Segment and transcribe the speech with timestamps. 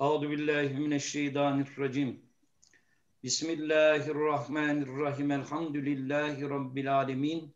[0.00, 2.22] Euzu billahi mineşşeytanirracim.
[3.22, 5.30] Bismillahirrahmanirrahim.
[5.30, 7.54] Elhamdülillahi rabbil alamin.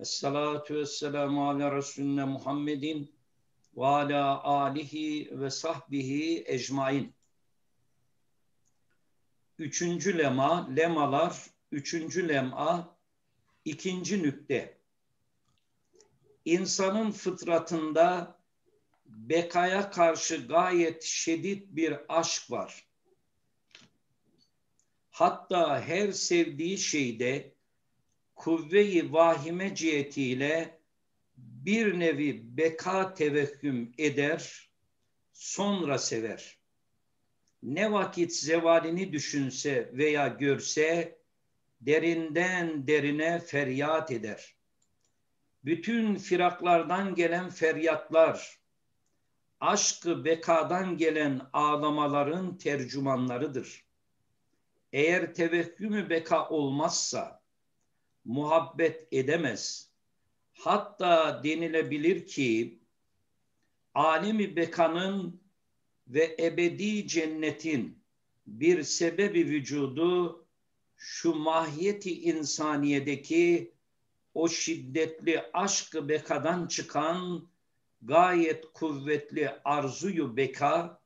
[0.00, 3.14] Essalatu vesselamu ala Resulüne Muhammedin
[3.76, 7.14] ve ala alihi ve sahbihi ecmain.
[9.58, 12.98] Üçüncü lema, lemalar, üçüncü lema,
[13.64, 14.78] ikinci nükte.
[16.44, 18.38] İnsanın fıtratında
[19.16, 22.88] bekaya karşı gayet şiddet bir aşk var.
[25.10, 27.54] Hatta her sevdiği şeyde
[28.34, 30.78] kuvve-i vahime cihetiyle
[31.36, 34.70] bir nevi beka tevehhüm eder,
[35.32, 36.58] sonra sever.
[37.62, 41.18] Ne vakit zevalini düşünse veya görse,
[41.80, 44.56] derinden derine feryat eder.
[45.64, 48.63] Bütün firaklardan gelen feryatlar,
[49.64, 53.84] aşkı bekadan gelen ağlamaların tercümanlarıdır.
[54.92, 57.42] Eğer tevehhümü beka olmazsa
[58.24, 59.90] muhabbet edemez.
[60.52, 62.80] Hatta denilebilir ki
[63.94, 65.40] alemi bekanın
[66.08, 68.04] ve ebedi cennetin
[68.46, 70.46] bir sebebi vücudu
[70.96, 73.74] şu mahiyeti insaniyedeki
[74.34, 77.48] o şiddetli aşkı bekadan çıkan
[78.04, 81.02] gayet kuvvetli arzuyu beka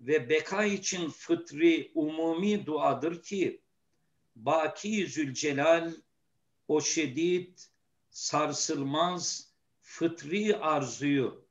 [0.00, 3.62] ve beka için fıtri umumi duadır ki
[4.36, 5.92] Baki Zülcelal
[6.68, 7.70] o şiddet
[8.10, 11.46] sarsılmaz fıtri arzuyu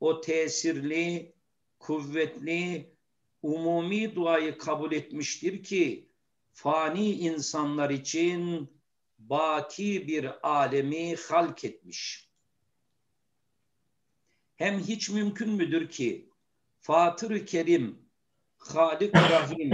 [0.00, 1.34] o tesirli
[1.78, 2.94] kuvvetli
[3.42, 6.08] umumi duayı kabul etmiştir ki
[6.52, 8.70] fani insanlar için
[9.18, 12.23] baki bir alemi halk etmiş
[14.64, 16.28] hem hiç mümkün müdür ki
[16.80, 17.98] Fatır-ı Kerim,
[18.56, 19.70] Halik Rahim,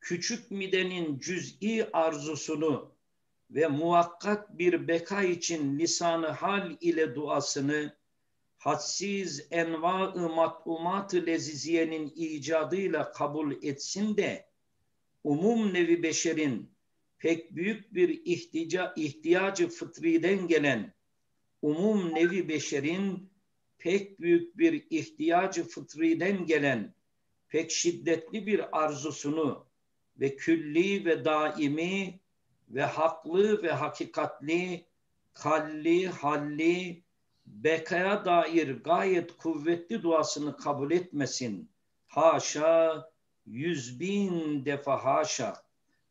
[0.00, 2.94] küçük midenin cüz'i arzusunu
[3.50, 7.96] ve muvakkat bir beka için lisanı hal ile duasını
[8.58, 14.46] hadsiz enva-ı mat'umat-ı leziziyenin icadıyla kabul etsin de
[15.24, 16.70] umum nevi beşerin
[17.18, 20.94] pek büyük bir ihtica, ihtiyacı fıtriden gelen
[21.62, 23.29] umum nevi beşerin
[23.80, 26.94] pek büyük bir ihtiyacı fıtriden gelen
[27.48, 29.66] pek şiddetli bir arzusunu
[30.20, 32.20] ve külli ve daimi
[32.68, 34.86] ve haklı ve hakikatli
[35.32, 37.04] kalli, halli,
[37.46, 41.70] bekaya dair gayet kuvvetli duasını kabul etmesin.
[42.06, 43.10] Haşa,
[43.46, 45.54] yüz bin defa haşa.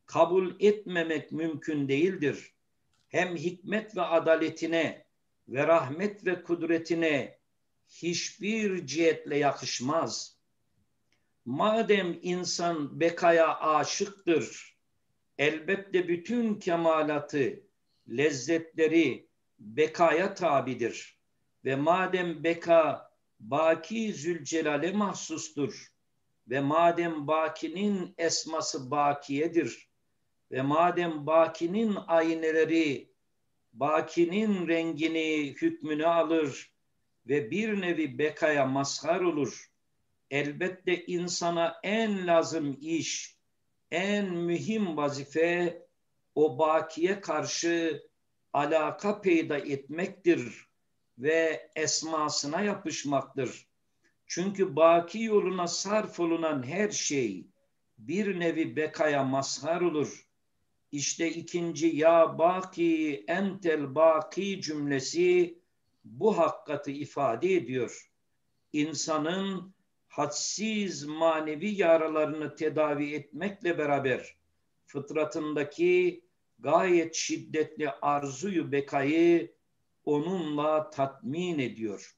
[0.06, 2.54] Kabul etmemek mümkün değildir.
[3.08, 5.06] Hem hikmet ve adaletine
[5.48, 7.39] ve rahmet ve kudretine
[7.90, 10.40] hiçbir cihetle yakışmaz.
[11.46, 14.78] Madem insan bekaya aşıktır,
[15.38, 17.64] elbette bütün kemalatı,
[18.10, 19.30] lezzetleri
[19.60, 21.20] bekaya tabidir.
[21.66, 25.88] Ve madem beka baki zülcelale mahsustur
[26.48, 29.90] ve madem bakinin esması bakiyedir
[30.52, 33.14] ve madem bakinin ayneleri
[33.74, 36.72] bakinin rengini hükmünü alır
[37.30, 39.72] ve bir nevi bekaya mazhar olur.
[40.32, 43.38] Elbette insana en lazım iş,
[43.92, 45.88] en mühim vazife
[46.36, 48.04] o bakiye karşı
[48.54, 50.68] alaka peyda etmektir
[51.18, 53.68] ve esmasına yapışmaktır.
[54.26, 57.48] Çünkü baki yoluna sarf olunan her şey
[57.98, 60.28] bir nevi bekaya mazhar olur.
[60.92, 65.59] İşte ikinci ya baki entel baki cümlesi
[66.04, 68.12] bu hakikati ifade ediyor.
[68.74, 69.74] İnsanın
[70.08, 74.38] hadsiz manevi yaralarını tedavi etmekle beraber
[74.86, 76.24] fıtratındaki
[76.60, 79.56] gayet şiddetli arzuyu bekayı
[80.06, 82.16] onunla tatmin ediyor.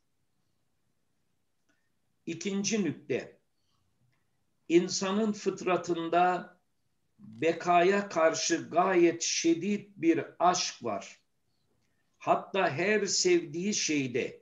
[2.26, 3.42] İkinci nükte.
[4.70, 6.58] İnsanın fıtratında
[7.20, 11.21] bekaya karşı gayet şiddet bir aşk var
[12.22, 14.42] hatta her sevdiği şeyde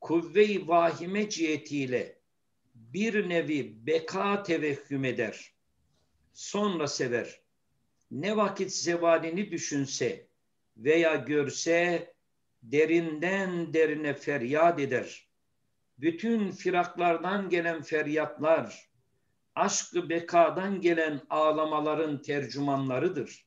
[0.00, 2.18] kuvve-i vahime cihetiyle
[2.74, 5.52] bir nevi beka tevehhüm eder.
[6.32, 7.40] Sonra sever.
[8.10, 10.26] Ne vakit zevalini düşünse
[10.76, 12.12] veya görse
[12.62, 15.28] derinden derine feryat eder.
[15.98, 18.90] Bütün firaklardan gelen feryatlar,
[19.54, 23.46] aşkı bekadan gelen ağlamaların tercümanlarıdır.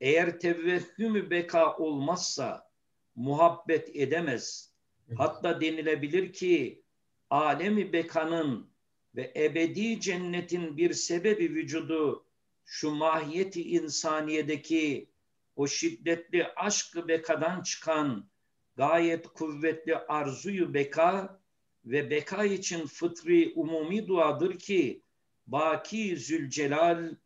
[0.00, 2.71] Eğer tevehhümü beka olmazsa,
[3.14, 4.72] muhabbet edemez.
[5.16, 6.82] Hatta denilebilir ki
[7.30, 8.70] alemi bekanın
[9.14, 12.26] ve ebedi cennetin bir sebebi vücudu
[12.64, 15.10] şu mahiyeti insaniyedeki
[15.56, 18.28] o şiddetli aşkı bekadan çıkan
[18.76, 21.40] gayet kuvvetli arzuyu beka
[21.84, 25.02] ve beka için fıtri umumi duadır ki
[25.46, 27.16] Baki Zülcelal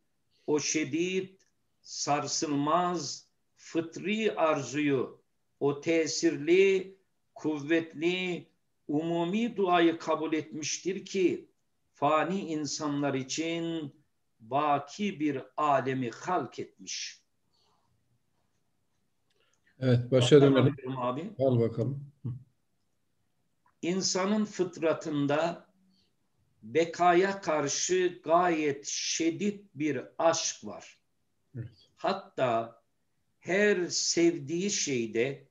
[0.47, 1.39] o şedid,
[1.81, 5.16] sarsılmaz, fıtri arzuyu,
[5.59, 6.97] o tesirli,
[7.35, 8.47] kuvvetli,
[8.87, 11.49] umumi duayı kabul etmiştir ki
[11.93, 13.93] fani insanlar için
[14.39, 17.21] baki bir alemi halk etmiş.
[19.79, 20.97] Evet, başa dönelim.
[20.97, 21.33] Abi.
[21.39, 22.11] Al bakalım.
[23.81, 25.67] İnsanın fıtratında
[26.63, 30.99] bekaya karşı gayet şiddet bir aşk var.
[31.55, 31.89] Evet.
[31.95, 32.81] Hatta
[33.39, 35.46] her sevdiği şeyde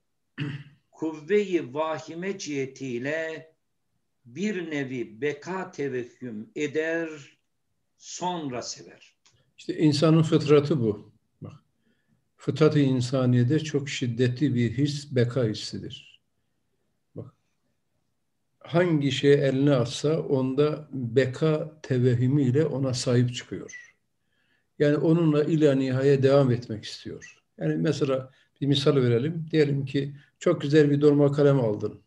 [0.91, 3.53] kuvve-i vahime cihetiyle
[4.25, 7.09] bir nevi beka tevehhüm eder,
[7.99, 9.15] sonra sever.
[9.59, 11.13] İşte insanın fıtratı bu.
[11.41, 11.53] Bak,
[12.37, 16.21] fıtratı insaniyede çok şiddetli bir his, beka hissidir.
[17.15, 17.35] Bak,
[18.59, 23.95] hangi şey eline atsa onda beka tevehhümüyle ona sahip çıkıyor.
[24.79, 27.43] Yani onunla ila nihaya devam etmek istiyor.
[27.59, 29.47] Yani mesela bir misal verelim.
[29.51, 32.03] Diyelim ki çok güzel bir dolma kalem aldın.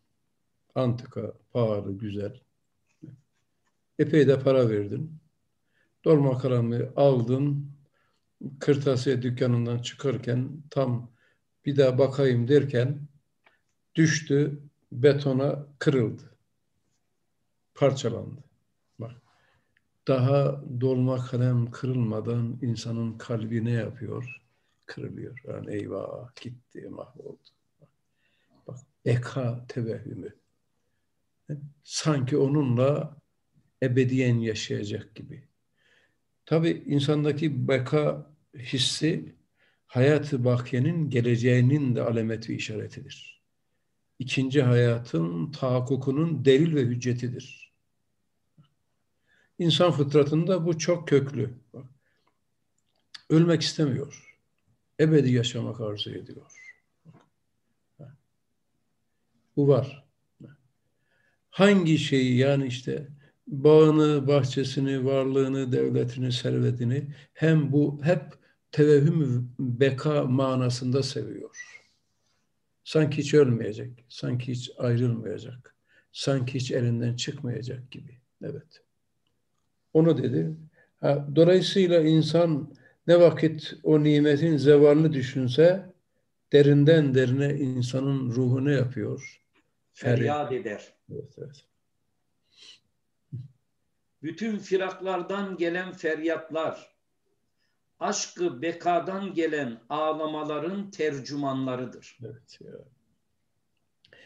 [0.75, 2.39] Antika, pahalı, güzel.
[3.99, 5.19] Epey de para verdin.
[6.05, 7.71] Dolma kalemi aldın.
[8.59, 11.11] Kırtasiye dükkanından çıkarken tam
[11.65, 12.99] bir daha bakayım derken
[13.95, 14.59] düştü,
[14.91, 16.23] betona kırıldı.
[17.75, 18.43] Parçalandı.
[18.99, 19.11] Bak.
[20.07, 24.41] Daha dolma kalem kırılmadan insanın kalbi ne yapıyor?
[24.85, 25.41] Kırılıyor.
[25.47, 27.58] Yani eyvah gitti, mahvoldu.
[29.05, 30.39] Bak, eka tevehhümü
[31.83, 33.17] sanki onunla
[33.83, 35.43] ebediyen yaşayacak gibi.
[36.45, 39.35] Tabi insandaki beka hissi
[39.87, 43.43] hayatı bakiyenin geleceğinin de alameti işaretidir.
[44.19, 47.73] İkinci hayatın tahakkukunun delil ve hüccetidir.
[49.59, 51.53] İnsan fıtratında bu çok köklü.
[53.29, 54.37] Ölmek istemiyor.
[54.99, 56.58] Ebedi yaşamak arzu ediyor.
[59.59, 60.09] Bu var
[61.49, 63.07] hangi şeyi yani işte
[63.47, 68.21] bağını, bahçesini, varlığını, devletini, servetini hem bu hep
[68.71, 71.81] tevehhüm beka manasında seviyor.
[72.83, 75.75] Sanki hiç ölmeyecek, sanki hiç ayrılmayacak,
[76.11, 78.17] sanki hiç elinden çıkmayacak gibi.
[78.43, 78.81] Evet.
[79.93, 80.55] Onu dedi.
[80.99, 82.73] Ha, dolayısıyla insan
[83.07, 85.85] ne vakit o nimetin zevalini düşünse
[86.53, 89.38] derinden derine insanın ruhu ne yapıyor?
[89.99, 90.93] Feryat eder.
[91.11, 91.65] Evet, evet.
[94.23, 96.95] Bütün firaklardan gelen feryatlar,
[97.99, 102.17] aşkı bekadan gelen ağlamaların tercümanlarıdır.
[102.25, 102.71] Evet ya.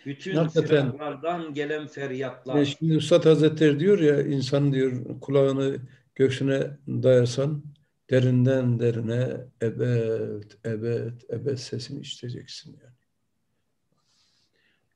[0.05, 2.61] Bütün Hakikaten, firaklardan gelen feryatlar.
[2.61, 5.77] E şimdi Üstad Hazretleri diyor ya insan diyor kulağını
[6.15, 7.63] göğsüne dayasan
[8.09, 12.92] derinden derine ebed, ebed, ebed sesini işiteceksin yani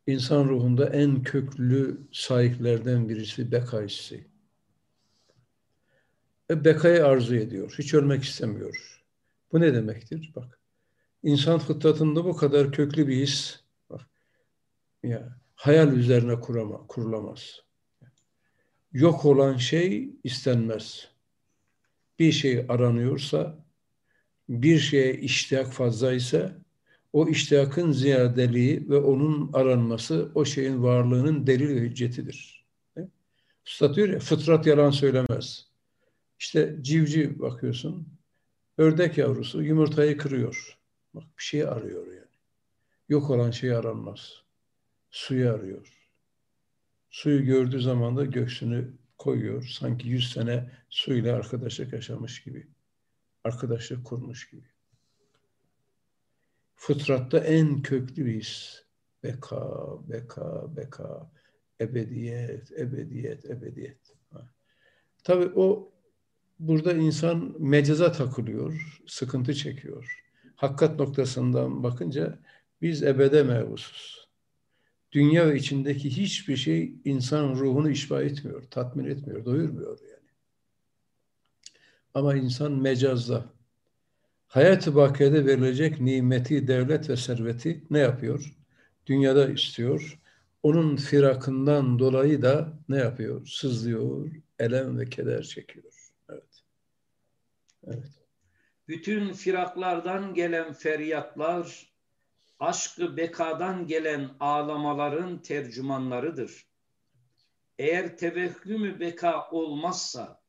[0.08, 4.28] insan ruhunda en köklü sahiplerden birisi beka hissi.
[6.50, 7.76] E, bekayı arzu ediyor.
[7.78, 9.04] Hiç ölmek istemiyor.
[9.52, 10.32] Bu ne demektir?
[10.36, 10.60] Bak.
[11.24, 14.02] İnsan fıtratında bu kadar köklü bir his bak.
[15.04, 17.62] Ya, hayal üzerine kurama, kurulamaz.
[18.92, 21.12] Yok olan şey istenmez.
[22.20, 23.66] Bir şey aranıyorsa,
[24.50, 26.56] bir şeye iştiyak fazla ise
[27.14, 32.68] o iştiyakın ziyadeliği ve onun aranması o şeyin varlığının delil ve hüccetidir.
[33.66, 35.68] Üstad diyor ya fıtrat yalan söylemez.
[36.40, 38.08] İşte civciv bakıyorsun
[38.78, 40.78] ördek yavrusu yumurtayı kırıyor.
[41.14, 42.38] Bak bir şey arıyor yani.
[43.10, 44.44] Yok olan şey aranmaz.
[45.12, 46.10] Suyu arıyor.
[47.10, 49.76] Suyu gördüğü zaman da göğsünü koyuyor.
[49.80, 52.68] Sanki yüz sene suyla arkadaşlık yaşamış gibi.
[53.44, 54.77] Arkadaşlık kurmuş gibi
[56.78, 58.78] fıtratta en köklü bir.
[59.24, 61.32] Beka, beka, beka,
[61.82, 63.98] ebediyet, ebediyet, ebediyet.
[65.24, 65.92] Tabii o
[66.60, 70.24] burada insan mecaza takılıyor, sıkıntı çekiyor.
[70.56, 72.40] Hakikat noktasından bakınca
[72.82, 74.28] biz ebede mevhusuz.
[75.12, 80.30] Dünya ve içindeki hiçbir şey insan ruhunu işba etmiyor, tatmin etmiyor, doyurmuyor yani.
[82.14, 83.46] Ama insan mecazda,
[84.48, 88.56] hayat-ı bakiyede verilecek nimeti, devlet ve serveti ne yapıyor?
[89.08, 90.20] Dünyada istiyor.
[90.64, 93.48] Onun firakından dolayı da ne yapıyor?
[93.48, 96.12] Sızlıyor, elem ve keder çekiyor.
[96.30, 96.64] Evet.
[97.88, 98.12] Evet.
[98.88, 101.94] Bütün firaklardan gelen feryatlar,
[102.60, 106.68] aşkı bekadan gelen ağlamaların tercümanlarıdır.
[107.80, 110.42] Eğer tevehhümü beka olmazsa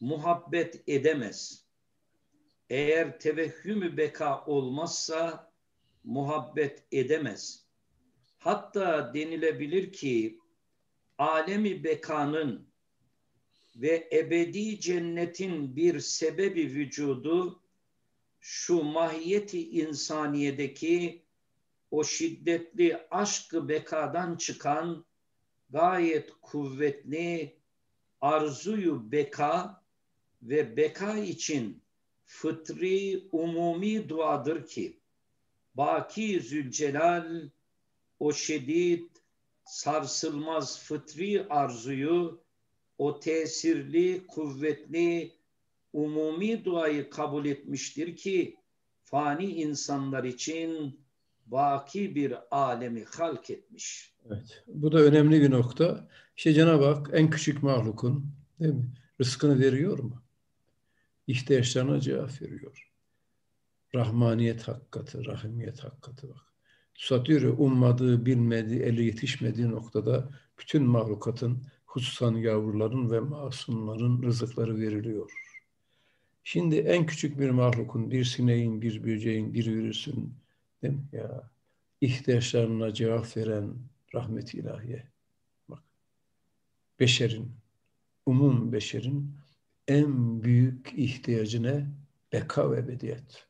[0.00, 1.65] muhabbet edemez.
[2.70, 5.52] Eğer tevehhümü beka olmazsa
[6.04, 7.66] muhabbet edemez.
[8.38, 10.40] Hatta denilebilir ki
[11.18, 12.68] alemi bekanın
[13.76, 17.62] ve ebedi cennetin bir sebebi vücudu
[18.40, 21.26] şu mahiyeti insaniyedeki
[21.90, 25.04] o şiddetli aşkı bekadan çıkan
[25.70, 27.58] gayet kuvvetli
[28.20, 29.84] arzuyu beka
[30.42, 31.82] ve beka için
[32.26, 35.00] fıtri umumi duadır ki
[35.74, 37.48] Baki Zülcelal
[38.20, 39.10] o şiddet
[39.64, 42.40] sarsılmaz fıtri arzuyu
[42.98, 45.32] o tesirli, kuvvetli,
[45.92, 48.56] umumi duayı kabul etmiştir ki
[49.02, 51.00] fani insanlar için
[51.46, 54.14] baki bir alemi halk etmiş.
[54.26, 54.64] Evet.
[54.66, 56.08] Bu da önemli bir nokta.
[56.36, 58.92] İşte Cenab-ı Hak en küçük mahlukun değil mi?
[59.20, 60.22] Rızkını veriyor mu?
[61.26, 62.92] İhtiyaçlarına cevap veriyor.
[63.94, 66.46] Rahmaniyet hakikati, rahimiyet hakikati bak.
[67.10, 75.32] Ya, ummadığı, bilmediği, eli yetişmediği noktada bütün mahlukatın, hususan yavruların ve masumların rızıkları veriliyor.
[76.44, 80.34] Şimdi en küçük bir mahlukun, bir sineğin, bir böceğin, bir virüsün
[80.82, 81.50] değil mi ya,
[82.00, 83.74] ihtiyaçlarına cevap veren
[84.14, 85.08] rahmet ilahiye.
[85.68, 85.82] Bak,
[87.00, 87.52] beşerin,
[88.26, 89.34] umum beşerin
[89.88, 91.86] en büyük ihtiyacı ne?
[92.32, 93.46] Beka ve ebediyet.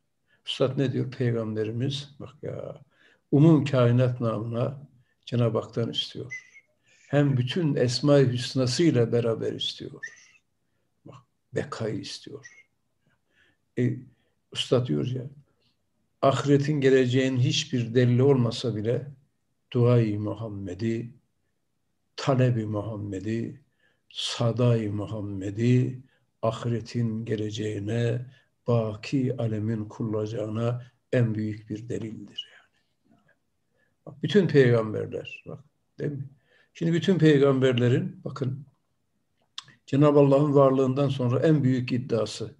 [0.47, 2.11] Üstad ne diyor Peygamberimiz?
[2.21, 2.83] Bak ya,
[3.33, 4.89] umum kainat namına
[5.27, 6.43] Cenab-ı Hak'tan istiyor.
[7.09, 10.01] Hem bütün Esma-i Hüsnasıyla beraber istiyor.
[11.05, 11.17] Bak,
[11.55, 12.67] bekayı istiyor.
[13.79, 13.97] E,
[14.53, 15.23] Usta diyor ya,
[16.23, 19.07] ahiretin geleceğin hiçbir delili olmasa bile
[19.73, 21.15] duayı Muhammed'i,
[22.17, 23.61] talebi Muhammed'i,
[24.11, 26.03] sadayı Muhammed'i
[26.43, 28.27] ahiretin geleceğine,
[28.67, 33.27] baki alemin kurulacağına en büyük bir delildir yani.
[34.07, 35.65] Bak, bütün peygamberler bak
[35.99, 36.29] değil mi?
[36.75, 38.67] Şimdi bütün peygamberlerin bakın
[39.87, 42.55] Cenab-ı Allah'ın varlığından sonra en büyük iddiası,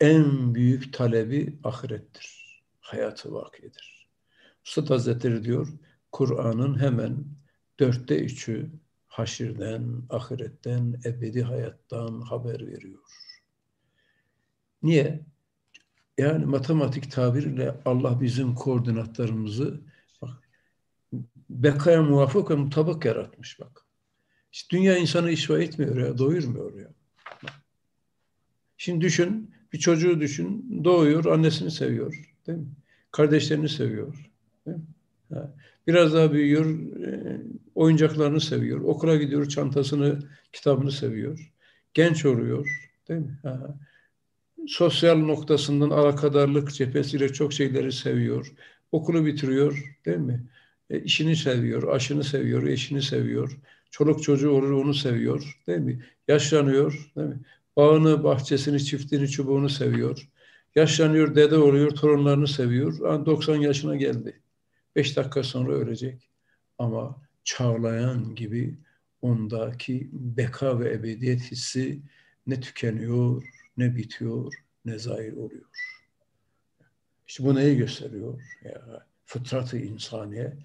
[0.00, 2.62] en büyük talebi ahirettir.
[2.80, 4.08] Hayatı vakidir.
[4.64, 5.68] Üstad Hazretleri diyor,
[6.12, 7.24] Kur'an'ın hemen
[7.80, 8.70] dörtte üçü
[9.12, 13.00] haşirden, ahiretten, ebedi hayattan haber veriyor.
[14.82, 15.20] Niye?
[16.18, 19.80] Yani matematik tabirle Allah bizim koordinatlarımızı
[20.22, 20.48] bak,
[21.50, 23.86] bekaya muvafık ve mutabık yaratmış bak.
[24.52, 26.88] İşte dünya insanı işva etmiyor ya, doyurmuyor ya.
[28.76, 32.34] Şimdi düşün, bir çocuğu düşün, doğuyor, annesini seviyor.
[32.46, 32.66] Değil mi?
[33.10, 34.31] Kardeşlerini seviyor.
[35.86, 36.66] Biraz daha büyüyor,
[37.06, 37.40] e,
[37.74, 38.80] oyuncaklarını seviyor.
[38.80, 40.18] Okula gidiyor, çantasını,
[40.52, 41.52] kitabını seviyor.
[41.94, 42.90] Genç oluyor.
[43.08, 43.38] Değil mi?
[43.42, 43.76] Ha
[44.66, 48.52] sosyal noktasından alakadarlık cephesiyle çok şeyleri seviyor.
[48.92, 50.46] Okulu bitiriyor değil mi?
[50.90, 53.58] E, işini seviyor, aşını seviyor, eşini seviyor.
[53.90, 56.04] Çoluk çocuğu olur onu seviyor değil mi?
[56.28, 57.40] Yaşlanıyor değil mi?
[57.76, 60.28] Bağını, bahçesini, çiftini, çubuğunu seviyor.
[60.74, 63.26] Yaşlanıyor, dede oluyor, torunlarını seviyor.
[63.26, 64.41] 90 yaşına geldi.
[64.96, 66.30] 5 dakika sonra ölecek.
[66.78, 68.78] Ama çağlayan gibi
[69.22, 72.02] ondaki beka ve ebediyet hissi
[72.46, 73.44] ne tükeniyor
[73.76, 75.64] ne bitiyor ne zahir oluyor.
[77.26, 78.42] İşte bu neyi gösteriyor?
[78.64, 80.56] Ya, fıtratı insaniye,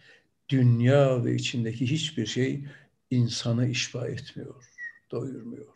[0.50, 2.66] dünya ve içindeki hiçbir şey
[3.10, 4.66] insanı işba etmiyor,
[5.12, 5.68] doyurmuyor.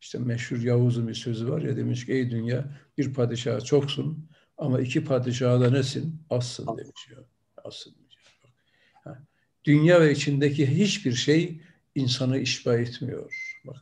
[0.00, 4.80] İşte meşhur Yavuz'un bir sözü var ya demiş ki ey dünya bir padişah çoksun ama
[4.80, 6.22] iki padişah da nesin?
[6.30, 7.33] Azsın demiş ya.
[9.04, 9.18] Ha.
[9.64, 11.60] Dünya ve içindeki hiçbir şey
[11.94, 13.60] insanı işba etmiyor.
[13.66, 13.76] Bak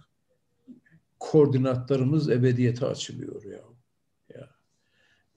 [1.21, 3.61] koordinatlarımız ebediyete açılıyor ya.
[4.35, 4.49] ya.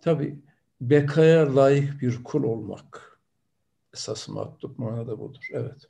[0.02, 0.40] Tabi
[0.82, 3.20] bekaya layık bir kul olmak
[3.94, 5.48] esas matlub manada budur.
[5.52, 5.90] Evet.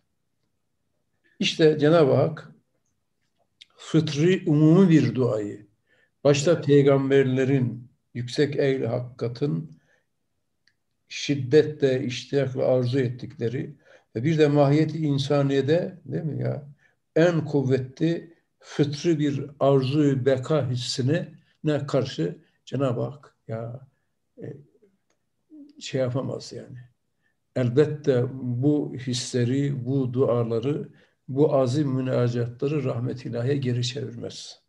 [1.40, 2.52] İşte Cenab-ı Hak
[3.78, 5.68] fıtri umumi bir duayı
[6.24, 9.75] başta peygamberlerin yüksek ehli hakikatın
[11.08, 13.76] şiddetle, iştiyakla arzu ettikleri
[14.16, 16.68] ve bir de mahiyeti insaniyede değil mi ya
[17.16, 21.30] en kuvvetli fıtri bir arzu beka hissine
[21.64, 23.88] ne karşı Cenab-ı Hak ya
[24.42, 24.46] e,
[25.80, 26.78] şey yapamaz yani.
[27.56, 30.90] Elbette bu hisleri, bu duaları
[31.28, 34.62] bu azim münacatları rahmet ilahiye geri çevirmez.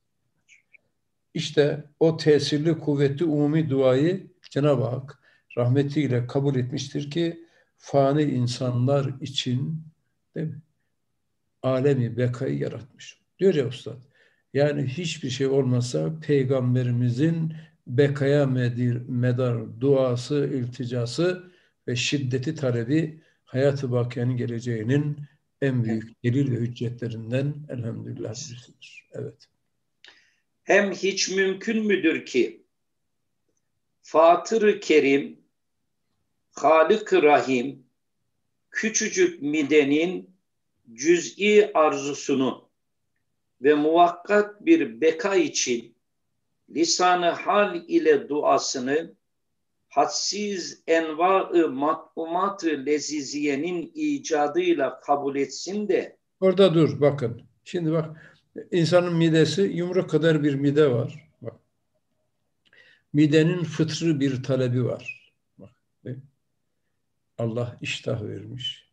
[1.35, 5.19] İşte o tesirli, kuvvetli, umumi duayı Cenab-ı Hak
[5.57, 7.47] rahmetiyle kabul etmiştir ki
[7.79, 9.83] fani insanlar için
[10.35, 10.63] değil mi?
[11.63, 13.21] alemi bekayı yaratmış.
[13.39, 13.99] Diyor ya Ustad.
[14.55, 17.53] Yani hiçbir şey olmasa peygamberimizin
[17.87, 21.53] bekaya medir, medar duası, ilticası
[21.89, 25.17] ve şiddeti talebi hayatı bakiyenin geleceğinin
[25.61, 28.35] en büyük delil ve hüccetlerinden elhamdülillah.
[29.13, 29.49] Evet.
[30.65, 32.67] Hem hiç mümkün müdür ki
[34.03, 35.39] Fatır-ı Kerim,
[36.61, 37.87] Halık-ı Rahim,
[38.71, 40.31] küçücük midenin
[40.93, 42.69] cüz'i arzusunu
[43.63, 45.95] ve muvakkat bir beka için
[46.71, 49.15] lisanı hal ile duasını
[49.89, 57.43] hadsiz enva-ı mat'umat-ı leziziyenin icadıyla kabul etsin de Orada dur bakın.
[57.65, 58.37] Şimdi bak
[58.71, 61.29] insanın midesi yumruk kadar bir mide var.
[61.43, 61.55] Bak.
[63.13, 65.33] Midenin fıtrı bir talebi var.
[65.59, 65.71] Bak.
[67.39, 68.91] Allah iştah vermiş.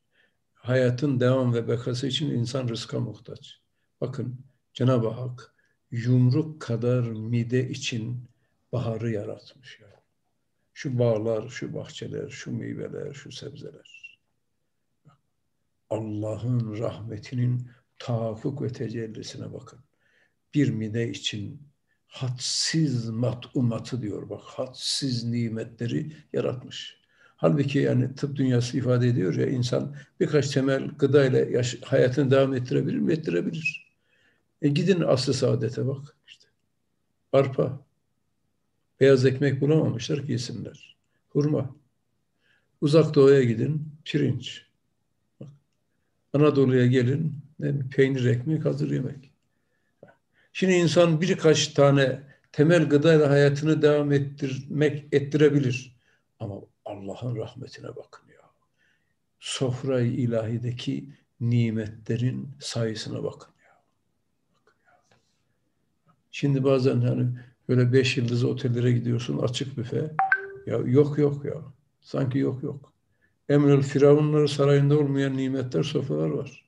[0.53, 3.61] Hayatın devam ve bekası için insan rızka muhtaç.
[4.01, 5.55] Bakın Cenab-ı Hak
[5.91, 8.29] yumruk kadar mide için
[8.71, 10.03] baharı yaratmış ya.
[10.73, 14.19] Şu bağlar, şu bahçeler, şu meyveler, şu sebzeler.
[15.89, 17.69] Allah'ın rahmetinin
[17.99, 19.79] tahakkuk ve tecellisine bakın.
[20.53, 21.61] Bir mide için
[22.07, 24.41] hadsiz matumatı diyor bak.
[24.43, 27.02] Hadsiz nimetleri yaratmış.
[27.43, 32.97] Halbuki yani tıp dünyası ifade ediyor ya insan birkaç temel gıdayla yaş- hayatını devam ettirebilir
[32.97, 33.13] mi?
[33.13, 33.93] Ettirebilir.
[34.61, 36.47] E gidin aslı saadete bak işte.
[37.33, 37.79] Arpa.
[38.99, 40.97] Beyaz ekmek bulamamışlar ki yesinler.
[41.29, 41.75] Hurma.
[42.81, 43.87] Uzak doğuya gidin.
[44.05, 44.65] Pirinç.
[45.39, 45.49] Bak.
[46.33, 47.35] Anadolu'ya gelin.
[47.59, 47.73] Ne?
[47.95, 49.31] Peynir ekmek hazır yemek.
[50.53, 52.19] Şimdi insan birkaç tane
[52.51, 55.95] temel gıdayla hayatını devam ettirmek ettirebilir.
[56.39, 58.49] Ama Allah'ın rahmetine bakın ya.
[59.39, 61.09] Sofra-i ilahideki
[61.41, 63.53] nimetlerin sayısına bakın.
[66.31, 67.27] Şimdi bazen hani
[67.69, 70.11] böyle beş yıldız otellere gidiyorsun açık büfe.
[70.65, 71.61] Ya yok yok ya.
[72.01, 72.93] Sanki yok yok.
[73.49, 76.65] Emrül Firavunları sarayında olmayan nimetler sofralar var.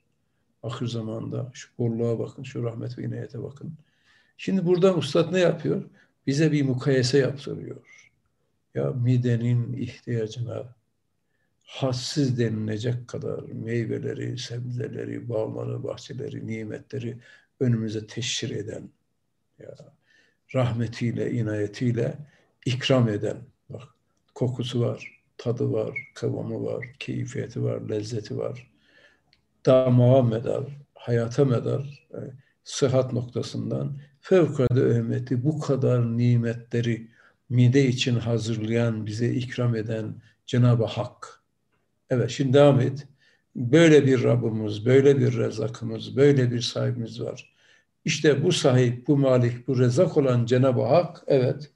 [0.64, 3.74] Ahir zamanda şu bolluğa bakın, şu rahmet ve inayete bakın.
[4.38, 5.84] Şimdi burada ustad ne yapıyor?
[6.28, 7.76] Bize bir mukayese yaptırıyor.
[8.76, 10.76] Ya midenin ihtiyacına
[11.64, 17.18] hassiz denilecek kadar meyveleri, sebzeleri, bağları, bahçeleri, nimetleri
[17.60, 18.90] önümüze teşhir eden,
[19.60, 19.76] ya
[20.56, 22.16] rahmetiyle, inayetiyle
[22.66, 23.38] ikram eden.
[23.70, 23.84] Bak
[24.36, 28.72] kokusu var, tadı var, kıvamı var, keyfiyeti var, lezzeti var.
[29.66, 30.64] Damağa medar,
[30.96, 32.32] hayata medar, yani
[32.64, 37.15] sıhhat noktasından fevkalade öhmeti bu kadar nimetleri
[37.50, 41.44] mide için hazırlayan, bize ikram eden Cenab-ı Hak.
[42.10, 43.08] Evet şimdi devam et.
[43.56, 47.54] Böyle bir Rabbimiz, böyle bir rezakımız, böyle bir sahibimiz var.
[48.06, 51.72] İşte bu sahip, bu malik, bu rezak olan Cenab-ı Hak, evet.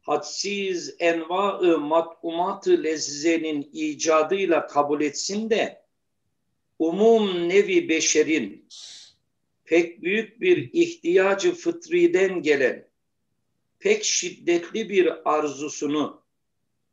[0.00, 5.82] Hadsiz enva-ı mat'umat-ı lezzenin icadıyla kabul etsin de
[6.78, 8.68] umum nevi beşerin
[9.64, 12.84] pek büyük bir ihtiyacı fıtriden gelen
[13.84, 16.22] pek şiddetli bir arzusunu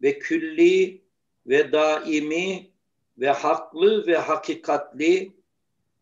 [0.02, 1.02] ve külli
[1.48, 2.72] ve daimi
[3.18, 5.32] ve haklı ve hakikatli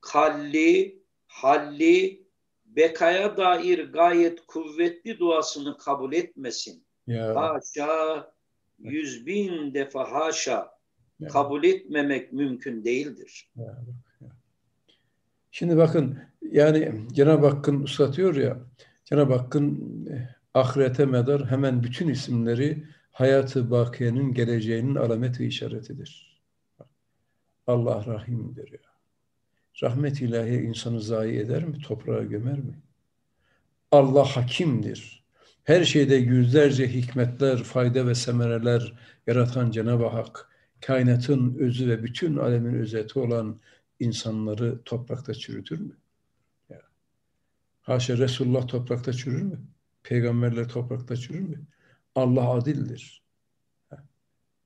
[0.02, 2.24] kalli, halli
[2.66, 6.84] bekaya dair gayet kuvvetli duasını kabul etmesin.
[7.08, 7.36] Ya.
[7.36, 8.34] Haşa,
[8.80, 10.72] yüz bin defa haşa
[11.20, 11.30] ya.
[11.30, 13.52] kabul etmemek mümkün değildir.
[13.56, 13.78] Ya.
[15.52, 16.20] Şimdi bakın
[16.52, 18.60] yani Cenab-ı Hakk'ın uslatıyor ya
[19.06, 26.42] Cenab-ı Hakk'ın eh, ahirete medar hemen bütün isimleri hayatı bakiyenin geleceğinin alamet ve işaretidir.
[27.68, 28.80] Allah rahimdir ya.
[29.84, 31.80] Rahmet ilahi insanı zayi eder mi?
[31.80, 32.80] Toprağa gömer mi?
[33.92, 35.24] Allah hakimdir.
[35.64, 38.94] Her şeyde yüzlerce hikmetler, fayda ve semereler
[39.28, 40.50] yaratan Cenab-ı Hak,
[40.82, 43.60] kainatın özü ve bütün alemin özeti olan
[44.00, 45.98] insanları toprakta çürütür mü?
[47.82, 49.60] Haşa Resulullah toprakta çürür mü?
[50.10, 51.62] Peygamberler toprakta çürür mü?
[52.16, 53.24] Allah adildir.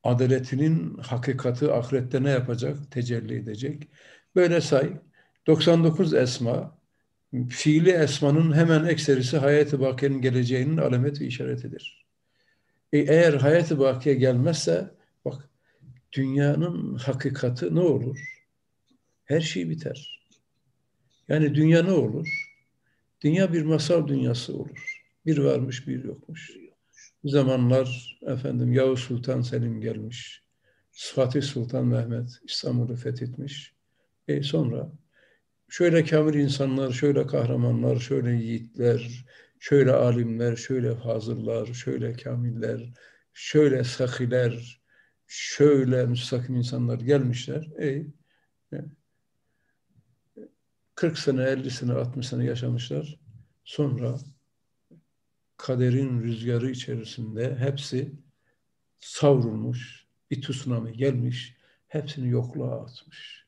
[0.03, 2.91] Adaletinin hakikati ahirette ne yapacak?
[2.91, 3.87] Tecelli edecek.
[4.35, 4.93] Böyle say.
[5.47, 6.77] 99 esma,
[7.49, 12.05] fiili esmanın hemen ekserisi hayat-ı bakiyenin geleceğinin alamet ve işaretidir.
[12.93, 14.91] E, eğer hayat-ı bakiye gelmezse
[15.25, 15.49] bak
[16.13, 18.19] dünyanın hakikati ne olur?
[19.25, 20.27] Her şey biter.
[21.27, 22.27] Yani dünya ne olur?
[23.21, 24.92] Dünya bir masal dünyası olur.
[25.25, 26.51] Bir varmış, bir yokmuş.
[27.23, 30.43] Bu zamanlar efendim Yavuz Sultan Selim gelmiş.
[30.91, 33.73] Fatih Sultan Mehmet İstanbul'u fethetmiş.
[34.27, 34.91] E sonra
[35.69, 39.25] şöyle kamil insanlar, şöyle kahramanlar, şöyle yiğitler,
[39.59, 42.93] şöyle alimler, şöyle fazıllar, şöyle kamiller,
[43.33, 44.81] şöyle sakiler,
[45.27, 47.67] şöyle müstakim insanlar gelmişler.
[47.81, 48.05] E,
[50.95, 53.19] 40 sene, 50 sene, 60 sene yaşamışlar.
[53.63, 54.19] Sonra
[55.63, 58.11] kaderin rüzgarı içerisinde hepsi
[58.99, 61.55] savrulmuş, bir tsunami gelmiş,
[61.87, 63.45] hepsini yokluğa atmış.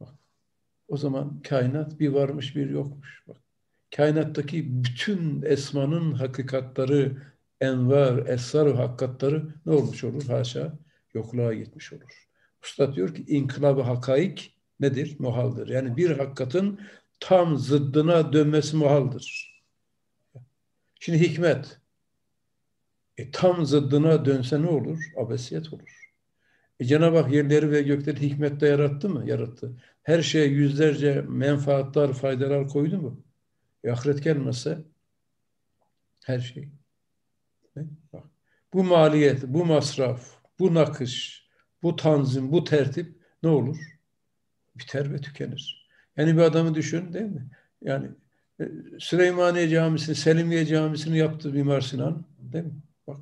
[0.00, 0.14] Bak,
[0.88, 3.22] o zaman kainat bir varmış bir yokmuş.
[3.28, 3.36] Bak,
[3.96, 7.22] kainattaki bütün esmanın hakikatları,
[7.60, 10.24] envar, esrar hakikatları ne olmuş olur?
[10.26, 10.78] Haşa
[11.14, 12.28] yokluğa gitmiş olur.
[12.62, 15.16] Usta diyor ki inkılabı hakaik nedir?
[15.18, 15.68] Muhaldır.
[15.68, 16.80] Yani bir hakikatin
[17.20, 19.55] tam zıddına dönmesi muhaldır.
[21.06, 21.78] Şimdi hikmet.
[23.16, 25.12] E, tam zıddına dönse ne olur?
[25.16, 26.12] Abesiyet olur.
[26.80, 29.28] E, Cenab-ı Hak yerleri ve gökleri hikmette yarattı mı?
[29.28, 29.76] Yarattı.
[30.02, 33.24] Her şeye yüzlerce menfaatlar, faydalar koydu mu?
[33.84, 34.78] E, ahiret gelmezse
[36.24, 36.68] her şey.
[37.76, 37.84] Ne?
[38.12, 38.24] Bak.
[38.72, 41.46] Bu maliyet, bu masraf, bu nakış,
[41.82, 43.78] bu tanzim, bu tertip ne olur?
[44.76, 45.88] Biter ve tükenir.
[46.16, 47.50] Yani bir adamı düşün değil mi?
[47.82, 48.10] Yani
[48.98, 52.24] Süleymaniye Camisi'ni, Selimiye Camisi'ni yaptı Mimar Sinan.
[52.38, 52.82] Değil mi?
[53.06, 53.16] Bak,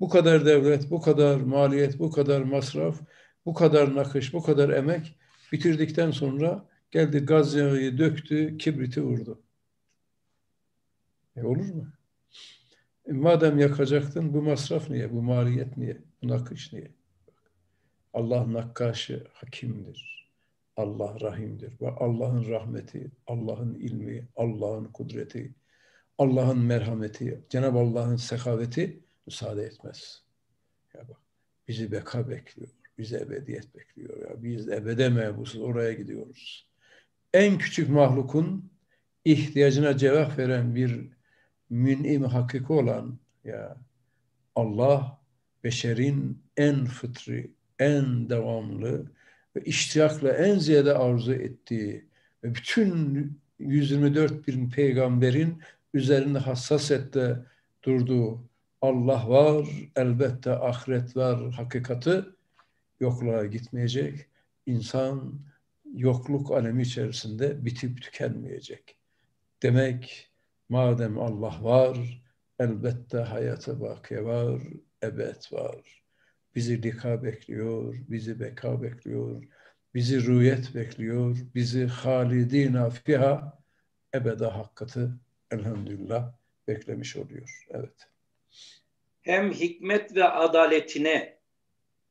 [0.00, 3.00] bu kadar devlet, bu kadar maliyet, bu kadar masraf,
[3.46, 5.18] bu kadar nakış, bu kadar emek
[5.52, 9.42] bitirdikten sonra geldi gaz yağı döktü, kibriti vurdu.
[11.36, 11.88] E olur mu?
[13.06, 16.94] E madem yakacaktın bu masraf niye, bu maliyet niye, bu nakış niye?
[18.12, 20.17] Allah nakkaşı hakimdir.
[20.78, 21.80] Allah rahimdir.
[21.80, 25.54] Ve Allah'ın rahmeti, Allah'ın ilmi, Allah'ın kudreti,
[26.18, 30.22] Allah'ın merhameti, Cenab-ı Allah'ın sehaveti müsaade etmez.
[30.94, 31.16] Ya bak,
[31.68, 34.30] bizi beka bekliyor, bizi ebediyet bekliyor.
[34.30, 34.42] Ya.
[34.42, 36.68] Biz ebede mebusuz oraya gidiyoruz.
[37.32, 38.70] En küçük mahlukun
[39.24, 41.08] ihtiyacına cevap veren bir
[41.70, 43.76] münim hakiki olan ya
[44.54, 45.20] Allah
[45.64, 49.17] beşerin en fıtri, en devamlı,
[49.58, 52.04] ve iştiyakla en ziyade arzu ettiği
[52.44, 55.62] ve bütün 124 bin peygamberin
[55.94, 57.36] üzerinde hassasiyette
[57.82, 58.44] durduğu
[58.80, 62.24] Allah var, elbette ahiret var hakikati
[63.00, 64.26] yokluğa gitmeyecek.
[64.66, 65.40] İnsan
[65.94, 68.96] yokluk alemi içerisinde bitip tükenmeyecek.
[69.62, 70.30] Demek
[70.68, 72.22] madem Allah var,
[72.58, 74.62] elbette hayata bakiye var,
[75.02, 76.02] ebed var.
[76.58, 79.42] Bizi lika bekliyor, bizi beka bekliyor,
[79.94, 83.58] bizi rüyet bekliyor, bizi halidina fiha
[84.14, 86.32] ebeda hakkatı elhamdülillah
[86.68, 87.66] beklemiş oluyor.
[87.70, 88.08] Evet.
[89.20, 91.38] Hem hikmet ve adaletine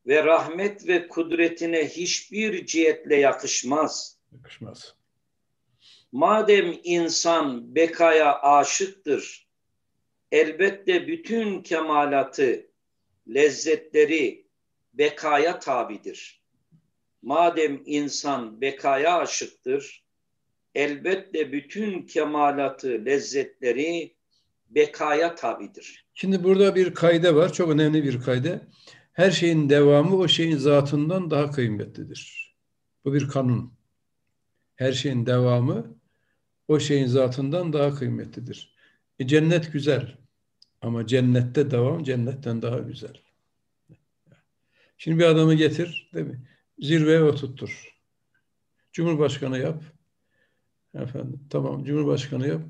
[0.08, 4.20] ve rahmet ve kudretine hiçbir cihetle yakışmaz.
[4.32, 4.96] Yakışmaz.
[6.12, 9.48] Madem insan bekaya aşıktır,
[10.32, 12.68] elbette bütün kemalatı
[13.34, 14.48] lezzetleri
[14.94, 16.44] bekaya tabidir.
[17.22, 20.06] Madem insan bekaya aşıktır,
[20.76, 24.16] elbette bütün kemalatı, lezzetleri
[24.70, 26.08] bekaya tabidir.
[26.14, 28.62] Şimdi burada bir kayda var, çok önemli bir kayda.
[29.14, 32.56] Her şeyin devamı o şeyin zatından daha kıymetlidir.
[33.06, 33.74] Bu bir kanun.
[34.76, 35.98] Her şeyin devamı
[36.68, 38.76] o şeyin zatından daha kıymetlidir.
[39.20, 40.18] E, cennet güzel.
[40.82, 43.22] Ama cennette devam cennetten daha güzel.
[44.98, 46.48] Şimdi bir adamı getir, değil mi?
[46.80, 47.98] Zirveye oturttur.
[48.92, 49.84] Cumhurbaşkanı yap.
[50.94, 52.62] Efendim, tamam Cumhurbaşkanı yap.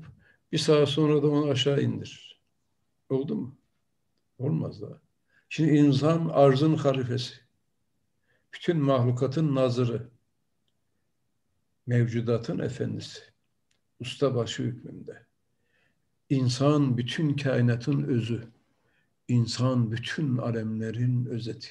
[0.52, 2.40] Bir saat sonra da onu aşağı indir.
[3.08, 3.58] Oldu mu?
[4.38, 5.00] Olmaz daha.
[5.48, 7.34] Şimdi insan arzın halifesi.
[8.54, 10.08] Bütün mahlukatın nazırı.
[11.86, 13.20] Mevcudatın efendisi.
[14.00, 15.27] Ustabaşı hükmünde.
[16.30, 18.48] İnsan bütün kainatın özü.
[19.28, 21.68] İnsan bütün alemlerin özeti.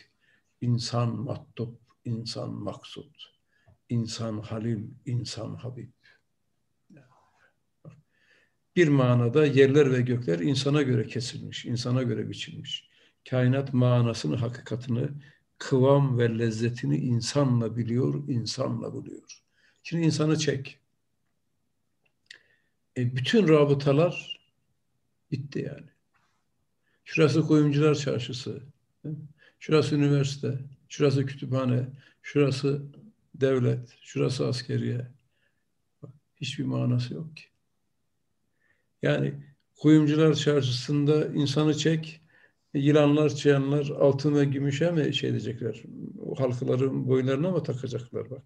[0.61, 3.33] İnsan mattup, insan maksut.
[3.89, 5.89] İnsan halil, insan habib.
[8.75, 12.89] Bir manada yerler ve gökler insana göre kesilmiş, insana göre biçilmiş.
[13.29, 15.07] Kainat manasını, hakikatini,
[15.57, 19.41] kıvam ve lezzetini insanla biliyor, insanla buluyor.
[19.83, 20.79] Şimdi insanı çek.
[22.97, 24.36] E, bütün rabıtalar
[25.31, 25.89] Bitti yani.
[27.05, 28.61] Şurası Kuyumcular Çarşısı.
[29.59, 30.59] Şurası üniversite.
[30.89, 31.85] Şurası kütüphane.
[32.21, 32.81] Şurası
[33.35, 33.95] devlet.
[34.01, 35.07] Şurası askeriye.
[36.41, 37.43] hiçbir manası yok ki.
[39.01, 39.33] Yani
[39.75, 42.21] kuyumcular çarşısında insanı çek,
[42.73, 45.83] yılanlar, çıyanlar altın ve gümüşe mi şey edecekler?
[46.25, 48.41] O halkaların boyunlarına mı takacaklar bak.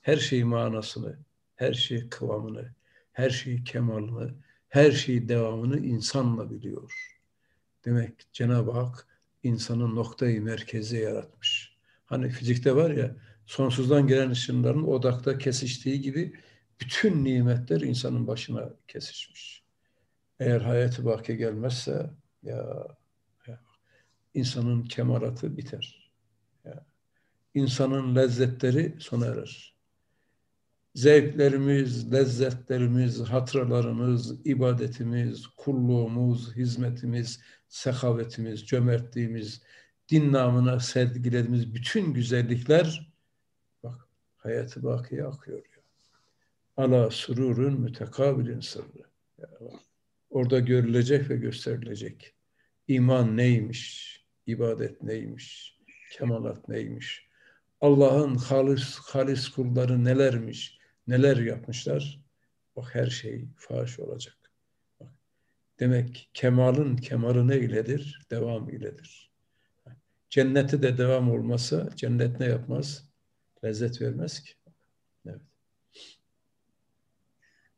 [0.00, 1.18] Her şeyi manasını,
[1.56, 2.74] her şeyi kıvamını,
[3.12, 4.34] her şeyi kemalını,
[4.72, 6.92] her şeyi devamını insanla biliyor.
[7.84, 9.06] Demek Cenab-ı Hak
[9.42, 11.76] insanın noktayı merkezi yaratmış.
[12.06, 16.40] Hani fizikte var ya sonsuzdan gelen ışınların odakta kesiştiği gibi
[16.80, 19.62] bütün nimetler insanın başına kesişmiş.
[20.40, 22.10] Eğer hayatı baki gelmezse
[22.42, 22.86] ya,
[23.46, 23.60] ya
[24.34, 26.12] insanın kemalatı biter.
[26.64, 26.86] Ya,
[27.54, 29.71] insanın lezzetleri sona erer.
[30.94, 39.62] Zevklerimiz, lezzetlerimiz, hatıralarımız, ibadetimiz, kulluğumuz, hizmetimiz, sehavetimiz, cömertliğimiz,
[40.10, 43.12] din namına sergilediğimiz bütün güzellikler
[43.82, 45.58] bak hayatı bakiye akıyor.
[45.58, 45.82] Ya.
[46.76, 49.04] Ala sururun mütekabilin sırrı.
[50.30, 52.34] Orada görülecek ve gösterilecek.
[52.88, 54.12] İman neymiş?
[54.46, 55.78] ibadet neymiş?
[56.12, 57.26] Kemalat neymiş?
[57.80, 60.78] Allah'ın halis, halis kulları nelermiş?
[61.06, 62.20] Neler yapmışlar?
[62.76, 64.36] Bak her şey faş olacak.
[65.00, 65.08] Bak,
[65.80, 68.20] demek kemalın kemalı ne iledir?
[68.30, 69.30] Devam iledir.
[70.30, 73.08] Cenneti de devam olmasa cennet ne yapmaz?
[73.64, 74.52] Lezzet vermez ki.
[75.26, 75.40] Evet.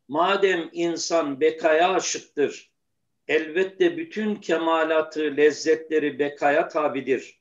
[0.08, 2.72] Madem insan bekaya aşıktır,
[3.28, 7.40] elbette bütün kemalatı, lezzetleri bekaya tabidir.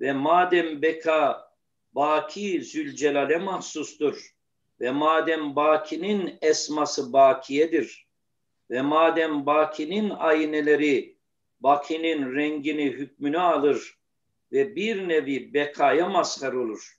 [0.00, 1.52] Ve madem beka
[1.92, 4.34] baki zülcelale mahsustur
[4.82, 8.06] ve madem bakinin esması bakiyedir
[8.70, 11.16] ve madem bakinin ayneleri
[11.60, 13.98] bakinin rengini hükmünü alır
[14.52, 16.98] ve bir nevi bekaya mazhar olur.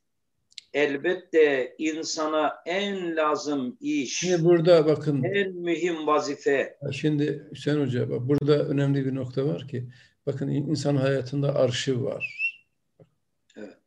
[0.73, 6.77] Elbette insana en lazım iş, Şimdi burada bakın, en mühim vazife.
[6.91, 9.89] şimdi Hüseyin Hoca bak burada önemli bir nokta var ki,
[10.25, 12.39] bakın insan hayatında arşiv var.
[13.57, 13.77] Evet.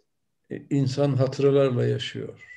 [0.70, 2.55] İnsan hatıralarla yaşıyor.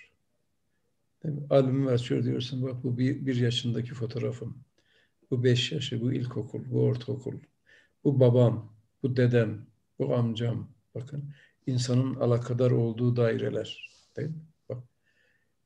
[1.23, 1.47] Değil mi?
[1.49, 4.63] Albümü açıyor diyorsun, bak bu bir, bir yaşındaki fotoğrafım.
[5.31, 7.39] Bu beş yaşı, bu ilkokul, bu ortaokul.
[8.03, 9.67] Bu babam, bu dedem,
[9.99, 10.69] bu amcam.
[10.95, 11.33] Bakın
[11.67, 13.89] insanın alakadar olduğu daireler.
[14.17, 14.45] Değil mi?
[14.69, 14.83] Bak.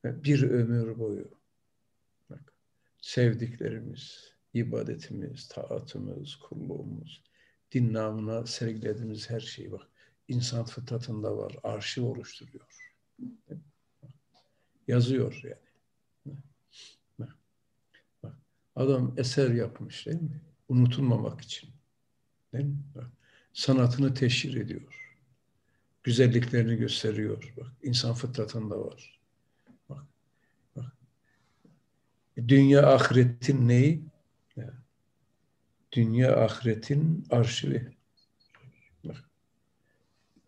[0.03, 1.29] Bir ömür boyu.
[2.29, 2.53] Bak.
[3.01, 7.23] Sevdiklerimiz, ibadetimiz, taatımız, kulluğumuz,
[7.71, 9.87] din namına sergilediğimiz her şey bak.
[10.27, 11.55] İnsan fıtratında var.
[11.63, 12.93] Arşiv oluşturuyor.
[14.87, 16.37] Yazıyor yani.
[18.23, 18.37] Bak.
[18.75, 20.41] Adam eser yapmış değil mi?
[20.69, 21.69] Unutulmamak için.
[22.53, 22.77] Değil mi?
[22.95, 23.07] Bak.
[23.53, 25.03] Sanatını teşhir ediyor
[26.03, 27.53] güzelliklerini gösteriyor.
[27.57, 29.19] Bak insan fıtratında var.
[29.89, 30.03] Bak,
[30.75, 30.91] bak.
[32.47, 34.03] Dünya ahiretin neyi?
[34.55, 34.73] Ya.
[35.91, 37.97] Dünya ahiretin arşivi.
[39.03, 39.29] Bak.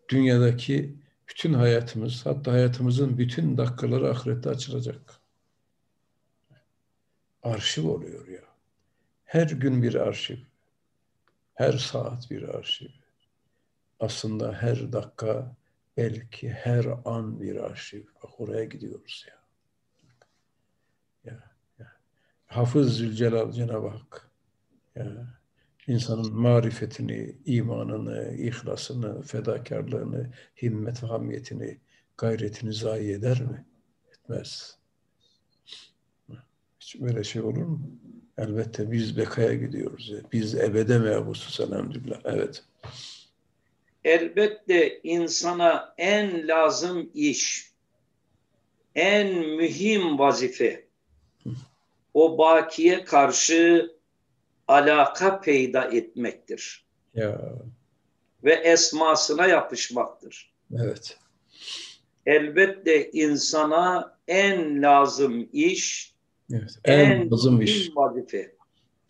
[0.08, 0.94] Dünyadaki
[1.28, 5.20] bütün hayatımız, hatta hayatımızın bütün dakikaları ahirette açılacak.
[7.42, 8.42] Arşiv oluyor ya.
[9.24, 10.38] Her gün bir arşiv.
[11.54, 12.88] Her saat bir arşiv
[14.00, 15.56] aslında her dakika
[15.96, 18.04] belki her an bir arşiv.
[18.22, 19.36] Bak oraya gidiyoruz ya.
[21.24, 21.92] Ya, ya.
[22.46, 24.30] Hafız Zülcelal Cenab-ı Hak
[24.94, 25.26] ya,
[25.88, 31.78] insanın marifetini, imanını, ihlasını, fedakarlığını, himmet ve hamiyetini,
[32.18, 33.64] gayretini zayi eder mi?
[34.12, 34.78] Etmez.
[36.80, 37.80] Hiç böyle şey olur mu?
[38.38, 40.12] Elbette biz bekaya gidiyoruz.
[40.32, 42.20] Biz ebede mebusuz elhamdülillah.
[42.24, 42.64] Evet
[44.06, 47.70] elbette insana en lazım iş,
[48.94, 50.86] en mühim vazife
[52.14, 53.95] o bakiye karşı
[54.68, 56.86] alaka peyda etmektir.
[57.14, 57.40] Ya.
[58.44, 60.52] Ve esmasına yapışmaktır.
[60.74, 61.18] Evet.
[62.26, 66.14] Elbette insana en lazım iş,
[66.52, 66.78] evet.
[66.84, 67.90] en, en lazım iş.
[67.96, 68.54] vazife.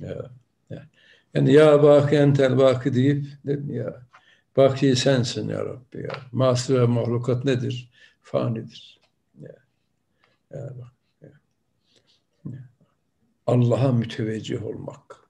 [0.01, 0.31] Ya.
[0.71, 0.87] ya.
[1.35, 3.27] Yani ya baki entel baki deyip
[3.69, 4.03] ya?
[4.57, 6.17] Baki sensin ya Rabbi ya.
[6.33, 7.91] Masri ve mahlukat nedir?
[8.23, 9.01] Fanidir.
[9.41, 9.55] Ya.
[10.51, 10.97] Ya bak.
[13.47, 15.26] Allah'a müteveccih olmak.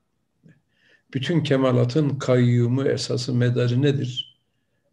[1.16, 4.40] Bütün kemalatın kayyumu, esası, medarı nedir?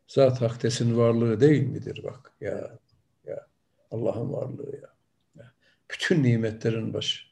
[0.07, 2.79] Zat haktesin varlığı değil midir bak ya.
[3.25, 3.47] Ya
[3.91, 4.89] Allah'ın varlığı ya.
[5.38, 5.51] ya.
[5.91, 7.23] Bütün nimetlerin başı.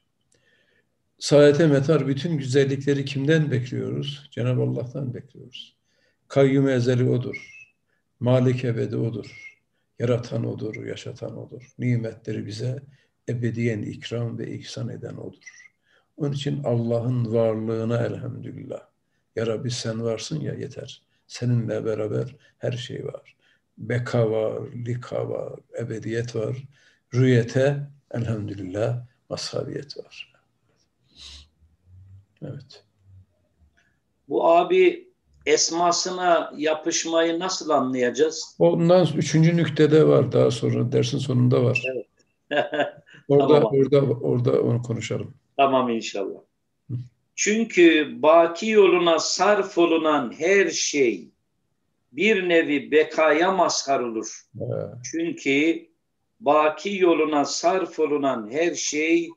[1.19, 4.29] Saadete metar bütün güzellikleri kimden bekliyoruz?
[4.31, 5.75] Cenab-ı Allah'tan bekliyoruz.
[6.27, 7.67] Kayyum ezeli odur.
[8.19, 9.57] Malik ebedi odur.
[9.99, 11.73] Yaratan odur, yaşatan odur.
[11.79, 12.79] Nimetleri bize
[13.29, 15.70] ebediyen ikram ve ihsan eden odur.
[16.21, 18.79] Onun için Allah'ın varlığına elhamdülillah.
[19.35, 21.01] Ya Rabbi sen varsın ya yeter.
[21.27, 23.35] Seninle beraber her şey var.
[23.77, 26.57] Beka var, lika var, ebediyet var.
[27.13, 30.33] Rüyete elhamdülillah mazhariyet var.
[32.41, 32.83] Evet.
[34.29, 35.07] Bu abi
[35.45, 38.55] esmasına yapışmayı nasıl anlayacağız?
[38.59, 41.83] Ondan üçüncü nüktede var daha sonra dersin sonunda var.
[41.93, 42.07] Evet.
[43.27, 43.73] orada Tamam.
[43.73, 45.33] orada orada onu konuşalım.
[45.61, 46.39] Tamam inşallah.
[47.35, 51.29] Çünkü baki yoluna sarf olunan her şey
[52.11, 54.41] bir nevi bekaya mazhar olur.
[54.55, 54.65] Ee,
[55.11, 55.85] Çünkü
[56.39, 59.29] baki yoluna sarf olunan her şey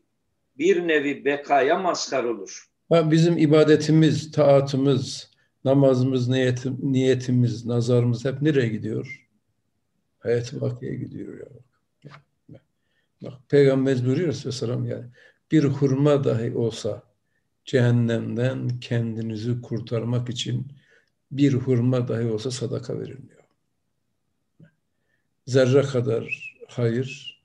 [0.58, 2.68] bir nevi bekaya mazhar olur.
[2.88, 5.30] Ha, bizim ibadetimiz, taatımız,
[5.64, 9.28] namazımız, niyetim, niyetimiz, nazarımız hep nereye gidiyor?
[10.18, 11.46] Hayat-ı bakiye gidiyor ya.
[12.48, 12.62] Bak,
[13.22, 15.04] bak Peygamberimiz buyuruyor Aleyhisselam yani
[15.50, 17.02] bir hurma dahi olsa
[17.64, 20.66] cehennemden kendinizi kurtarmak için
[21.32, 23.44] bir hurma dahi olsa sadaka verin diyor.
[25.46, 27.40] Zerre kadar hayır,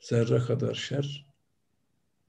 [0.00, 1.26] zerre kadar şer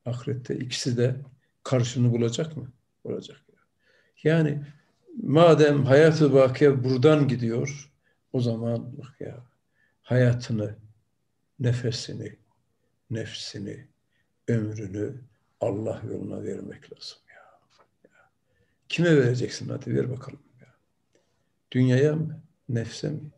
[0.06, 1.16] ahirette ikisi de
[1.64, 2.72] karşını bulacak mı?
[3.04, 3.42] Bulacak.
[4.24, 4.62] Yani
[5.24, 7.92] madem hayatı bakiye buradan gidiyor
[8.34, 9.46] o zaman ya
[10.04, 10.76] hayatını,
[11.60, 12.36] nefesini,
[13.10, 13.88] nefsini,
[14.48, 15.14] ömrünü
[15.62, 17.60] Allah yoluna vermek lazım ya.
[18.90, 20.68] Kime vereceksin hadi ver bakalım ya.
[21.72, 22.42] Dünyaya mı?
[22.70, 23.32] Nefse mi?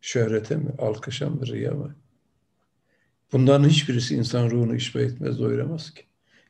[0.00, 0.70] Şöhrete mi?
[0.78, 1.46] Alkışa mı?
[1.46, 1.96] Riya mı?
[3.32, 6.02] Bunların hiçbirisi insan ruhunu işbe etmez, doyuramaz ki.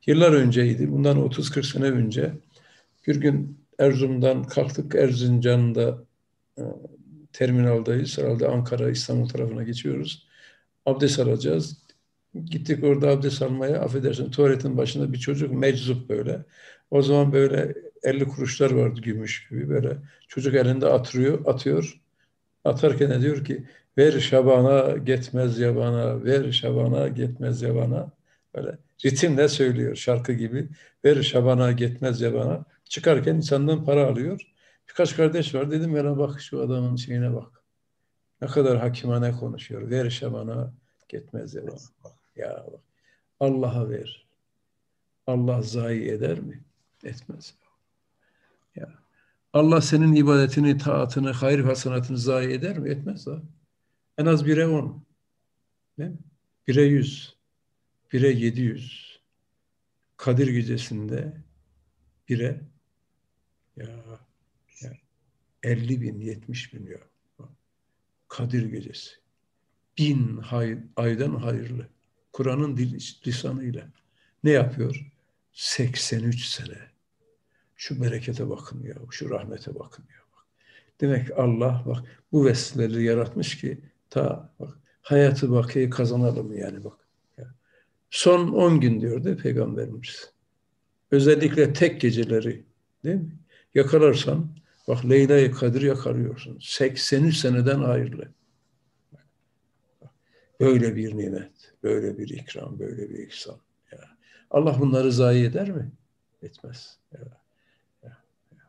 [0.07, 2.33] Yıllar önceydi, bundan 30-40 sene önce
[3.07, 6.05] bir gün Erzurum'dan kalktık, Erzincan'da
[6.59, 6.62] e,
[7.33, 8.18] terminaldayız.
[8.18, 10.29] Herhalde Ankara, İstanbul tarafına geçiyoruz.
[10.87, 11.83] Abdest alacağız.
[12.34, 16.44] Gittik orada abdest almaya, affedersin tuvaletin başında bir çocuk meczup böyle.
[16.90, 19.96] O zaman böyle 50 kuruşlar vardı gümüş gibi böyle.
[20.28, 22.00] Çocuk elinde atıyor, atıyor.
[22.64, 23.64] Atarken diyor ki
[23.98, 28.12] ver şabana gitmez yabana, ver şabana gitmez yabana.
[28.54, 30.68] Böyle ritimle söylüyor şarkı gibi.
[31.04, 32.64] Ver şabana gitmez yabana.
[32.84, 34.40] Çıkarken insandan para alıyor.
[34.88, 35.70] Birkaç kardeş var.
[35.70, 37.62] Dedim ya bak şu adamın şeyine bak.
[38.42, 39.90] Ne kadar hakimane konuşuyor.
[39.90, 40.74] Ver şabana
[41.08, 41.78] gitmez yabana.
[42.04, 42.66] Bak ya.
[43.40, 44.27] Allah'a ver.
[45.27, 46.64] Allah zayi eder mi?
[47.05, 47.55] Etmez.
[48.77, 48.94] Ya.
[49.53, 52.90] Allah senin ibadetini, taatını, hayır hasanatını zayi eder mi?
[52.90, 53.42] Etmez ha.
[54.18, 55.05] En az bire on.
[55.98, 56.18] Değil mi?
[56.68, 57.37] Bire yüz.
[58.12, 59.18] Bire yedi yüz.
[60.16, 61.42] Kadir gecesinde
[62.29, 62.61] bire
[63.77, 63.87] ya,
[64.81, 64.92] ya
[65.62, 66.98] 50 bin, 70 bin ya.
[68.29, 69.11] Kadir gecesi.
[69.98, 71.88] Bin hay, aydan hayırlı.
[72.38, 72.77] Kur'an'ın
[73.27, 73.88] lisanıyla.
[74.44, 75.12] Ne yapıyor?
[75.53, 76.79] 83 sene.
[77.77, 80.20] Şu berekete bakın ya, şu rahmete bakın ya.
[80.37, 80.44] Bak.
[81.01, 86.98] Demek Allah bak bu vesileleri yaratmış ki ta bak hayatı bakiyi kazanalım yani bak.
[88.11, 90.33] Son 10 gün diyordu Peygamberimiz.
[91.11, 92.64] Özellikle tek geceleri
[93.05, 93.31] değil mi?
[93.74, 94.48] Yakalarsan
[94.88, 96.59] bak Leyla-i Kadir yakalıyorsun.
[96.62, 98.29] 83 seneden hayırlı.
[100.61, 103.56] Böyle bir nimet, böyle bir ikram, böyle bir ihsan.
[103.92, 103.98] Ya.
[104.50, 105.90] Allah bunları zayi eder mi?
[106.42, 106.98] Etmez.
[107.12, 107.20] Ya.
[108.02, 108.16] Ya.
[108.52, 108.62] Ya.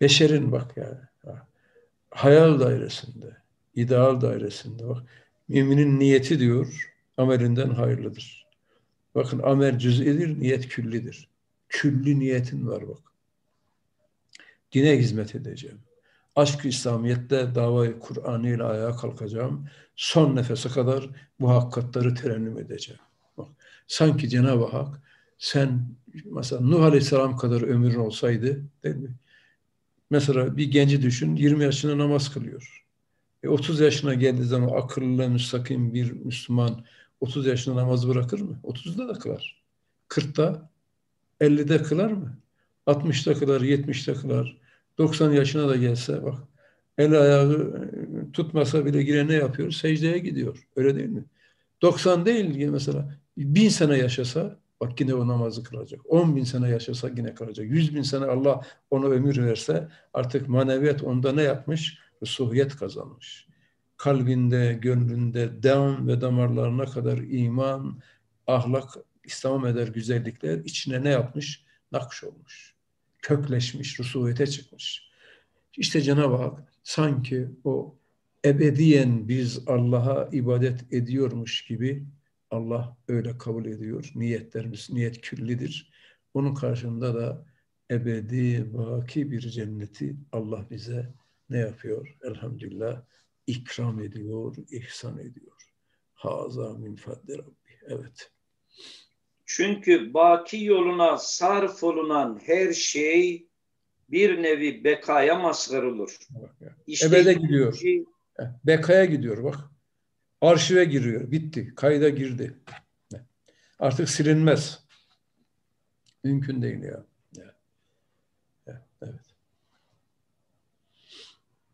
[0.00, 1.46] Beşerin bak ya, ya.
[2.10, 3.36] Hayal dairesinde,
[3.74, 5.02] ideal dairesinde bak.
[5.48, 8.46] Müminin niyeti diyor, amelinden hayırlıdır.
[9.14, 11.28] Bakın amel cüz'idir, niyet küllidir.
[11.68, 12.98] Külli niyetin var bak.
[14.72, 15.78] Dine hizmet edeceğim.
[16.40, 19.66] Aşk-ı İslamiyet'te davayı Kur'an ile ayağa kalkacağım.
[19.96, 23.00] Son nefese kadar bu hakikatları terennüm edeceğim.
[23.38, 23.48] Bak,
[23.86, 25.02] sanki Cenab-ı Hak
[25.38, 25.88] sen
[26.24, 29.14] mesela Nuh Aleyhisselam kadar ömrün olsaydı değil mi?
[30.10, 32.84] Mesela bir genci düşün 20 yaşında namaz kılıyor.
[33.42, 36.84] E 30 yaşına geldiği zaman akıllı, müstakim bir Müslüman
[37.20, 38.60] 30 yaşında namaz bırakır mı?
[38.64, 39.62] 30'da da kılar.
[40.08, 40.70] 40'ta,
[41.40, 42.38] 50'de kılar mı?
[42.86, 44.56] 60'da kılar, 70'de kılar.
[45.00, 46.34] 90 yaşına da gelse bak
[46.98, 47.72] el ayağı
[48.32, 49.70] tutmasa bile yine ne yapıyor?
[49.70, 50.66] Secdeye gidiyor.
[50.76, 51.24] Öyle değil mi?
[51.82, 56.00] 90 değil mesela bin sene yaşasa bak yine o namazı kılacak.
[56.08, 57.66] 10 bin sene yaşasa yine kılacak.
[57.66, 61.98] 100 bin sene Allah ona ömür verse artık maneviyat onda ne yapmış?
[62.24, 63.50] Suhiyet kazanmış
[64.00, 68.00] kalbinde, gönlünde devam ve damarlarına kadar iman,
[68.46, 68.88] ahlak,
[69.24, 71.64] İslam eder güzellikler içine ne yapmış?
[71.92, 72.74] Nakş olmuş.
[73.22, 75.10] Kökleşmiş, rusuvete çıkmış.
[75.76, 77.98] İşte Cenab-ı Hak sanki o
[78.44, 82.06] ebediyen biz Allah'a ibadet ediyormuş gibi
[82.50, 84.12] Allah öyle kabul ediyor.
[84.14, 85.92] Niyetlerimiz niyet küllidir.
[86.34, 87.46] Onun karşında da
[87.90, 91.14] ebedi, baki bir cenneti Allah bize
[91.50, 92.18] ne yapıyor?
[92.22, 93.02] Elhamdülillah
[93.46, 95.72] ikram ediyor, ihsan ediyor.
[96.14, 97.78] Haza min fadli Rabbi.
[97.86, 98.32] Evet.
[99.56, 103.46] Çünkü baki yoluna sarf olunan her şey
[104.10, 106.18] bir nevi bekaya mazhar olur.
[106.86, 107.74] İşte Ebede gidiyor.
[107.74, 108.04] Şey...
[108.64, 109.56] Bekaya gidiyor bak.
[110.40, 111.30] Arşive giriyor.
[111.30, 111.72] Bitti.
[111.76, 112.58] Kayda girdi.
[113.78, 114.86] Artık silinmez.
[116.24, 117.06] Mümkün değil ya.
[119.02, 119.20] Evet.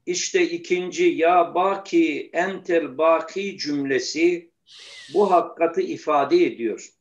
[0.06, 4.50] İşte ikinci ya baki entel baki cümlesi
[5.14, 6.95] bu hakikati ifade ediyor.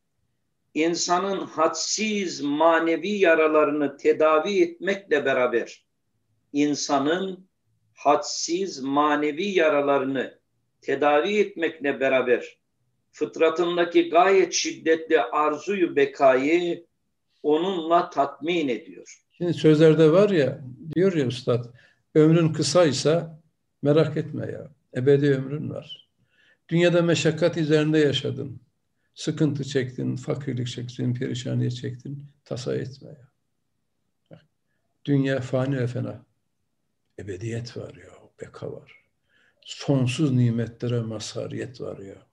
[0.76, 5.86] İnsanın hadsiz manevi yaralarını tedavi etmekle beraber
[6.54, 7.48] insanın
[7.94, 10.40] hadsiz manevi yaralarını
[10.82, 12.58] tedavi etmekle beraber
[13.12, 16.86] fıtratındaki gayet şiddetli arzuyu bekayı
[17.44, 19.22] onunla tatmin ediyor.
[19.32, 20.62] Şimdi sözlerde var ya,
[20.96, 21.66] diyor ya üstad,
[22.16, 23.42] ömrün kısaysa
[23.82, 26.10] merak etme ya, ebedi ömrün var.
[26.70, 28.65] Dünyada meşakkat üzerinde yaşadın,
[29.16, 34.42] sıkıntı çektin, fakirlik çektin, perişaniye çektin, tasa etme ya.
[35.06, 36.26] Dünya fani ve fena.
[37.20, 38.10] Ebediyet var ya,
[38.42, 39.04] beka var.
[39.62, 42.26] Sonsuz nimetlere mazhariyet var ya.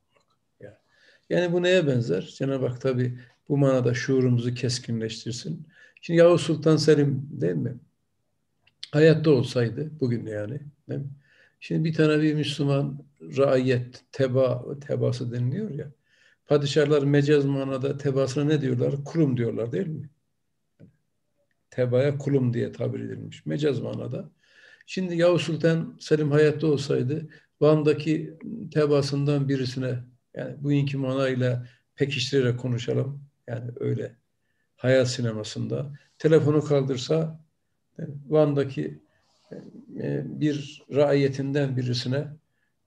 [1.32, 2.34] Yani bu neye benzer?
[2.36, 3.18] Cenab-ı Hak tabi
[3.48, 5.66] bu manada şuurumuzu keskinleştirsin.
[6.00, 7.74] Şimdi Yavuz Sultan Selim değil mi?
[8.90, 11.10] Hayatta olsaydı bugün yani değil mi?
[11.60, 15.90] Şimdi bir tane bir Müslüman raiyet, teba, tebası deniliyor ya.
[16.52, 18.94] Padişahlar mecaz manada tebasına ne diyorlar?
[19.04, 20.10] Kurum diyorlar değil mi?
[21.70, 23.46] Tebaya kulum diye tabir edilmiş.
[23.46, 24.30] Mecaz manada.
[24.86, 27.28] Şimdi Yavuz Sultan Selim hayatta olsaydı
[27.60, 28.38] Van'daki
[28.72, 29.98] tebasından birisine
[30.34, 33.24] yani bugünkü manayla pekiştirerek konuşalım.
[33.46, 34.16] Yani öyle
[34.76, 37.40] hayal sinemasında telefonu kaldırsa
[38.28, 39.00] Van'daki
[40.00, 42.28] e, bir raiyetinden birisine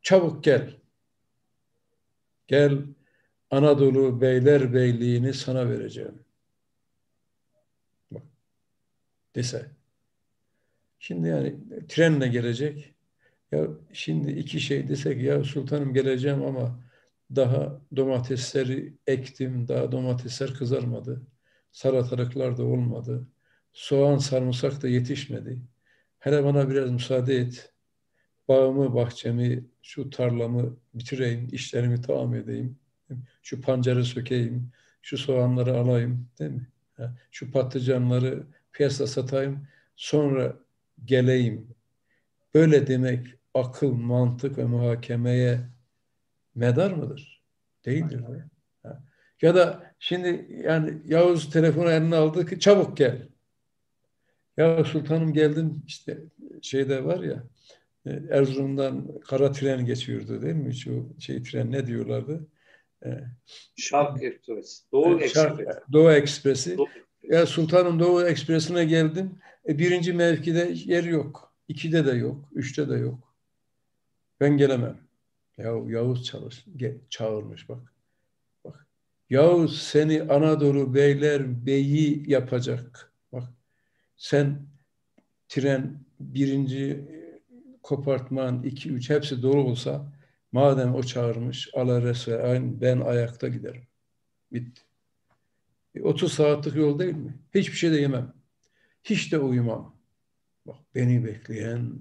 [0.01, 0.74] çabuk gel.
[2.47, 2.82] Gel
[3.52, 6.20] Anadolu Beyler Beyliğini sana vereceğim.
[8.12, 8.24] Bak,
[9.36, 9.72] dese.
[11.00, 11.56] Şimdi yani
[11.88, 12.93] trenle gelecek.
[13.52, 16.80] Ya şimdi iki şey desek ya sultanım geleceğim ama
[17.36, 21.22] daha domatesleri ektim, daha domatesler kızarmadı.
[21.72, 23.28] Salatalıklar da olmadı.
[23.74, 25.62] Soğan, sarımsak da yetişmedi.
[26.20, 27.74] Hele bana biraz müsaade et.
[28.48, 32.80] Bağımı, bahçemi, şu tarlamı bitireyim, işlerimi tamam edeyim.
[33.46, 34.72] Şu pancarı sökeyim,
[35.02, 36.68] şu soğanları alayım, değil mi?
[37.32, 38.43] Şu patlıcanları
[38.74, 40.58] piyasa satayım, sonra
[41.06, 41.68] geleyim.
[42.56, 45.60] Böyle demek akıl, mantık ve muhakemeye
[46.56, 47.43] medar mıdır?
[47.86, 48.24] Değildir.
[49.41, 53.28] Ya da şimdi yani Yavuz telefonu eline aldı ki çabuk gel.
[54.58, 56.18] Ya sultanım geldim işte
[56.62, 57.43] şeyde var ya
[58.06, 60.76] e, Erzurum'dan kara tren geçiyordu değil mi?
[60.76, 62.48] Şu şey tren ne diyorlardı?
[63.76, 64.91] Şark Ekspresi.
[64.91, 65.80] Doğu Ekspresi.
[65.91, 66.78] Doğu Ekspresi.
[66.78, 66.88] Doğu.
[67.24, 69.39] Ya Sultanım Doğu Ekspresi'ne geldim.
[69.68, 71.53] E, birinci mevkide yer yok.
[71.68, 72.49] İkide de yok.
[72.53, 73.34] Üçte de yok.
[74.39, 74.97] Ben gelemem.
[75.58, 76.66] Ya Yavuz çalış,
[77.10, 77.93] çağırmış bak.
[78.66, 78.88] Bak.
[79.30, 83.12] Yavuz seni Anadolu beyler beyi yapacak.
[83.32, 83.43] Bak.
[84.18, 84.62] Sen
[85.47, 87.06] tren birinci
[87.84, 90.14] kopartman iki üç hepsi dolu olsa
[90.52, 93.88] madem o çağırmış ala resve ben ayakta giderim.
[94.52, 94.82] Bitti.
[96.02, 97.39] 30 e, saatlik yol değil mi?
[97.56, 98.34] Hiçbir şey de yemem.
[99.04, 99.96] Hiç de uyumam.
[100.66, 102.00] Bak beni bekleyen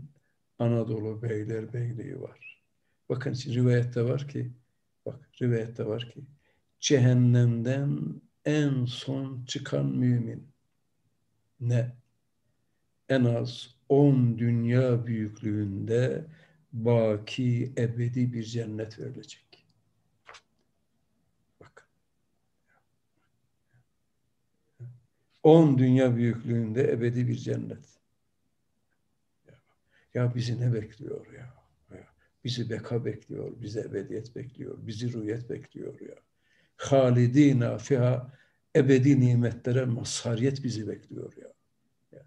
[0.58, 2.62] Anadolu Beyler Beyliği var.
[3.08, 4.52] Bakın rivayette var ki
[5.06, 6.24] bak rivayette var ki
[6.80, 10.48] cehennemden en son çıkan mümin
[11.60, 11.92] ne?
[13.08, 16.26] En az on dünya büyüklüğünde
[16.74, 19.66] baki ebedi bir cennet verilecek.
[21.60, 21.88] Bak.
[25.42, 27.84] On dünya büyüklüğünde ebedi bir cennet.
[30.14, 31.54] Ya bizi ne bekliyor ya?
[32.44, 36.14] Bizi beka bekliyor, bizi ebediyet bekliyor, bizi rüyet bekliyor ya.
[36.76, 38.32] Halidina fiha
[38.76, 41.52] ebedi nimetlere mazhariyet bizi bekliyor ya.
[42.12, 42.22] ya.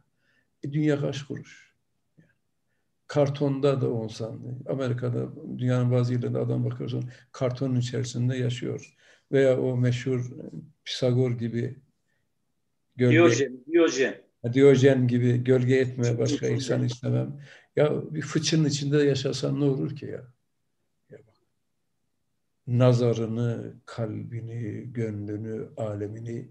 [0.63, 1.66] E, dünya kaç kuruş?
[3.07, 4.39] Kartonda da olsan,
[4.69, 8.95] Amerika'da dünyanın bazı yerlerinde adam bakıyorsun kartonun içerisinde yaşıyor.
[9.31, 10.43] Veya o meşhur e,
[10.85, 11.79] Pisagor gibi
[12.95, 14.15] gölge, Diyojen, Diyojen.
[14.53, 17.41] Diyojen gibi gölge etme başka insan istemem.
[17.75, 20.27] Ya bir fıçının içinde yaşasan ne olur ki ya?
[21.09, 21.35] ya bak.
[22.67, 26.49] nazarını, kalbini, gönlünü, alemini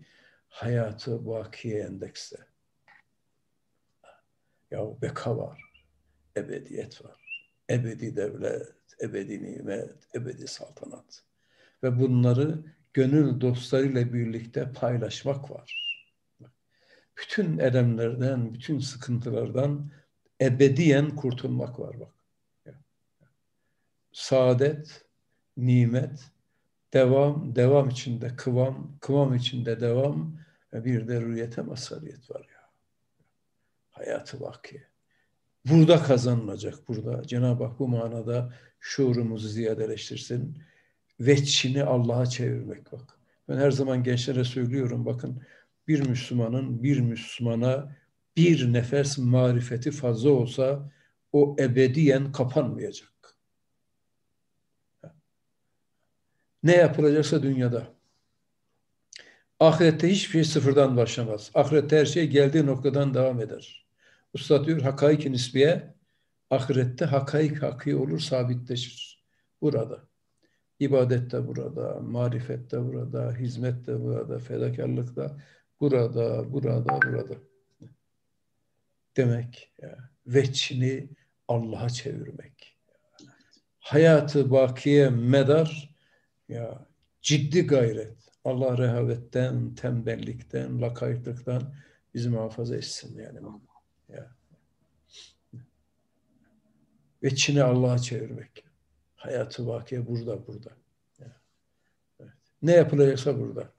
[0.49, 2.37] hayatı vakiye endekste.
[4.71, 5.66] Ya beka var,
[6.37, 11.23] ebediyet var, ebedi devlet, ebedi nimet, ebedi saltanat.
[11.83, 12.59] Ve bunları
[12.95, 15.87] gönül dostlarıyla birlikte paylaşmak var.
[17.19, 19.91] Bütün elemlerden, bütün sıkıntılardan
[20.41, 22.13] ebediyen kurtulmak var bak.
[24.13, 25.05] Saadet,
[25.57, 26.31] nimet,
[26.93, 30.39] devam, devam içinde kıvam, kıvam içinde devam
[30.73, 32.71] ve bir de rüyete mazhariyet var ya.
[33.91, 34.87] Hayatı vaki.
[35.71, 37.23] Burada kazanılacak burada.
[37.27, 40.59] Cenab-ı Hak bu manada şuurumuzu ziyadeleştirsin.
[41.21, 43.19] Veçini Allah'a çevirmek bak.
[43.49, 45.43] Ben her zaman gençlere söylüyorum bakın
[45.89, 47.97] bir Müslümanın bir Müslümana
[48.37, 50.93] bir nefes marifeti fazla olsa
[51.33, 53.37] o ebediyen kapanmayacak.
[56.63, 57.97] Ne yapılacaksa dünyada.
[59.61, 61.51] Ahirette hiçbir şey sıfırdan başlamaz.
[61.55, 63.86] Ahirette her şey geldiği noktadan devam eder.
[64.37, 65.95] Usta diyor hakaik nisbiye
[66.51, 69.25] ahirette hakaik hakî olur, sabitleşir.
[69.63, 70.09] Burada.
[70.81, 75.41] İbadet de burada, marifet de burada, hizmet de burada, fedakarlık da
[75.81, 77.35] burada, burada, burada.
[79.17, 81.11] Demek ya, veçini
[81.49, 82.77] Allah'a çevirmek.
[83.79, 85.95] Hayatı bakiye medar
[86.49, 86.87] ya
[87.23, 88.17] ciddi gayret.
[88.45, 91.75] Allah rehavetten, tembellikten, lakaytlıktan
[92.15, 93.39] bizi muhafaza etsin yani.
[94.09, 94.37] Ya.
[97.27, 98.65] Ve Çin'i Allah'a çevirmek.
[99.17, 100.71] Hayatı vakiye burada, burada.
[102.21, 102.33] Evet.
[102.63, 103.73] Ne yapılacaksa burada.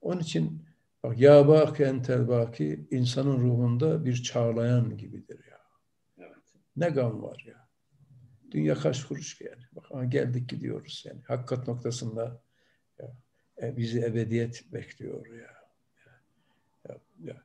[0.00, 0.66] Onun için
[1.02, 5.60] bak ya baki entel baki insanın ruhunda bir çağlayan gibidir ya.
[6.18, 6.54] Evet.
[6.76, 7.68] Ne gam var ya.
[8.50, 9.62] Dünya kaç kuruş yani.
[9.72, 11.22] Bak ama geldik gidiyoruz yani.
[11.22, 12.42] Hakikat noktasında
[12.98, 13.12] ya,
[13.62, 15.54] e, bizi ebediyet bekliyor ya.
[16.06, 16.20] ya,
[16.88, 17.42] ya, ya.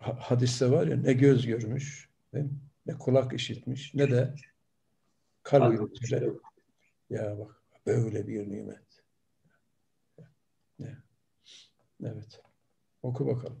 [0.00, 2.46] Hadiste var ya ne göz görmüş, ne,
[2.86, 4.34] ne kulak işitmiş, ne de
[5.42, 6.28] kalp yürütüle.
[7.10, 8.78] Ya bak böyle bir nimet.
[10.78, 11.02] Ya.
[12.04, 12.40] Evet.
[13.02, 13.60] Oku bakalım.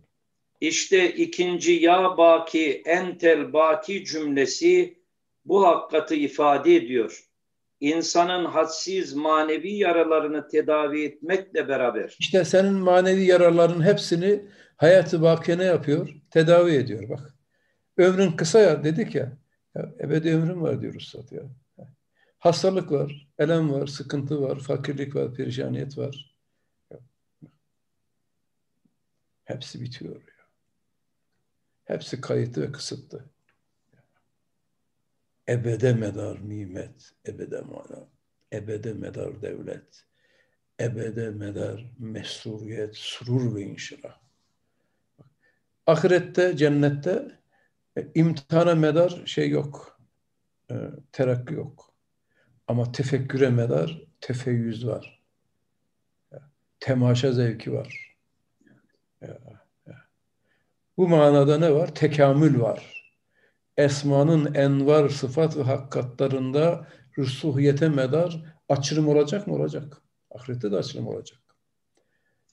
[0.60, 4.98] İşte ikinci ya baki entel baki cümlesi
[5.44, 7.28] bu hakikati ifade ediyor.
[7.80, 12.16] İnsanın hadsiz manevi yaralarını tedavi etmekle beraber.
[12.20, 14.44] İşte senin manevi yaraların hepsini
[14.76, 16.08] hayatı bakiye ne yapıyor?
[16.30, 17.34] Tedavi ediyor bak.
[17.96, 19.32] Ömrün kısa ya dedik ya.
[19.74, 21.42] ya ebedi ömrün var diyor Üstad ya.
[22.38, 26.36] Hastalık var, elem var, sıkıntı var, fakirlik var, perişaniyet var.
[29.44, 30.14] Hepsi bitiyor.
[30.14, 30.44] Ya.
[31.84, 33.32] Hepsi kayıtlı ve kısıtlı
[35.48, 38.08] ebede medar nimet, ebede mana,
[38.52, 40.04] ebede medar devlet,
[40.80, 44.18] ebede medar mesuriyet, surur ve inşirah.
[45.86, 47.38] Ahirette, cennette
[47.96, 50.00] e, imtihana medar şey yok,
[50.70, 50.74] e,
[51.12, 51.92] terakki yok.
[52.68, 55.22] Ama tefekküre medar tefeyyüz var.
[56.80, 58.16] Temaşa zevki var.
[60.96, 61.94] Bu manada ne var?
[61.94, 63.02] Tekamül var
[63.76, 66.86] esmanın envar sıfat ve hakikatlarında
[67.18, 69.54] rüsuhiyete medar açılım olacak mı?
[69.54, 70.02] Olacak.
[70.30, 71.38] Ahirette de açılım olacak.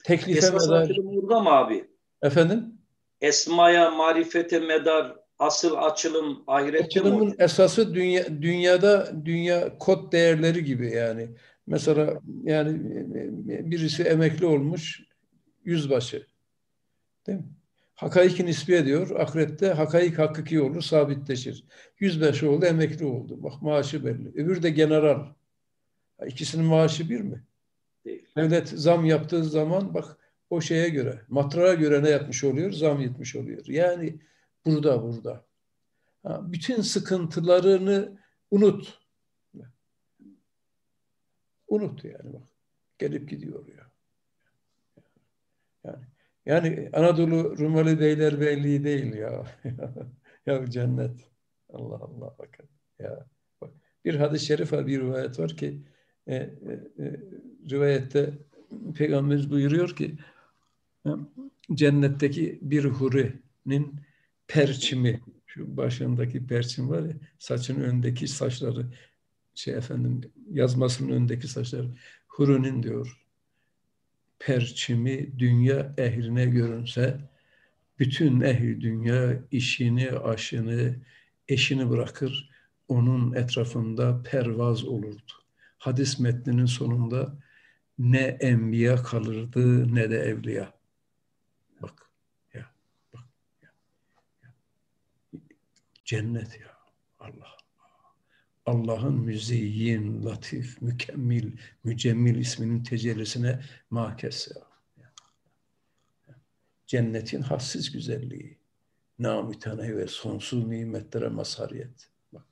[0.03, 0.89] Teklife Esas medar.
[0.97, 1.89] burada mı abi?
[2.21, 2.73] Efendim?
[3.21, 10.91] Esmaya, marifete medar asıl açılım ahirette Açılımın mi esası dünya, dünyada dünya kod değerleri gibi
[10.91, 11.29] yani.
[11.67, 12.79] Mesela yani
[13.71, 15.03] birisi emekli olmuş
[15.65, 16.27] yüzbaşı.
[17.27, 17.45] Değil mi?
[17.95, 19.19] Hakaik nisbi diyor.
[19.19, 21.63] Ahirette hakaik hakiki olur, sabitleşir.
[21.99, 23.43] 105 oldu, emekli oldu.
[23.43, 24.29] Bak maaşı belli.
[24.29, 25.25] Öbür de general.
[26.27, 27.43] İkisinin maaşı bir mi?
[28.05, 28.25] Değil.
[28.37, 30.17] Devlet zam yaptığı zaman bak
[30.49, 32.71] o şeye göre, matrağa göre ne yapmış oluyor?
[32.71, 33.65] Zam yetmiş oluyor.
[33.67, 34.19] Yani
[34.75, 35.45] burada, burada.
[36.25, 38.19] Bütün sıkıntılarını
[38.51, 38.99] unut.
[41.67, 42.47] Unut yani bak.
[42.97, 43.91] Gelip gidiyor ya.
[45.83, 46.05] Yani
[46.45, 49.45] yani Anadolu Rumeli Beylerbeyliği değil ya.
[50.45, 51.31] ya cennet.
[51.69, 52.65] Allah Allah bakın.
[52.99, 53.25] Ya
[53.61, 53.71] bak.
[54.05, 55.81] Bir hadis-i şerif var, bir rivayet var ki
[56.27, 56.49] e, e,
[56.99, 57.19] e,
[57.69, 58.33] rivayette
[58.95, 60.17] Peygamberimiz buyuruyor ki
[61.05, 61.09] e,
[61.73, 63.99] cennetteki bir hurinin
[64.49, 68.85] perçimi şu başındaki perçim var ya saçın önündeki saçları
[69.55, 70.21] şey efendim
[70.51, 71.87] yazmasının önündeki saçları
[72.27, 73.25] hurinin diyor
[74.39, 77.29] perçimi dünya ehline görünse
[77.99, 80.95] bütün ehli dünya işini, aşını,
[81.47, 82.49] eşini bırakır,
[82.87, 85.31] onun etrafında pervaz olurdu.
[85.77, 87.37] hadis metninin sonunda
[87.99, 90.73] ne enbiya kalırdı ne de evliya.
[91.81, 92.09] Bak
[92.53, 92.65] ya
[93.13, 93.23] bak
[93.61, 93.69] ya.
[96.09, 96.77] Cennet ya
[97.19, 97.57] Allah.
[98.65, 101.51] Allah'ın müzeyyin, latif, mükemmel,
[101.83, 104.63] mücemmil isminin tecellisine makes ya.
[106.87, 108.57] Cennetin hassiz güzelliği,
[109.19, 112.09] namütene ve sonsuz nimetlere mazhariyet.
[112.33, 112.45] Bak.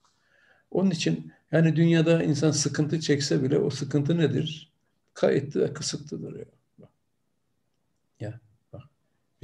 [0.72, 4.74] Onun için yani dünyada insan sıkıntı çekse bile o sıkıntı nedir?
[5.14, 6.46] Kayıtlı ve kısıtlıdır ya.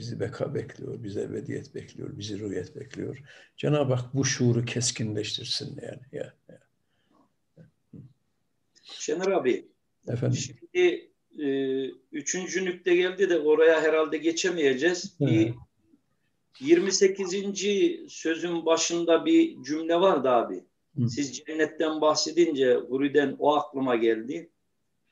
[0.03, 3.17] Bizi beka bekliyor, bize ebediyet bekliyor, bizi rüyet bekliyor.
[3.57, 6.01] Cenab-ı Hak bu şuuru keskinleştirsin yani.
[6.11, 6.59] Ya, ya.
[8.83, 9.67] Şener abi,
[10.07, 10.37] Efendim?
[10.37, 15.17] şimdi e, üçüncü nükte geldi de oraya herhalde geçemeyeceğiz.
[15.21, 15.53] Evet.
[16.61, 18.13] Bir 28.
[18.13, 20.63] sözün başında bir cümle vardı abi.
[20.97, 21.09] Hı.
[21.09, 24.49] Siz cennetten bahsedince Huri'den o aklıma geldi.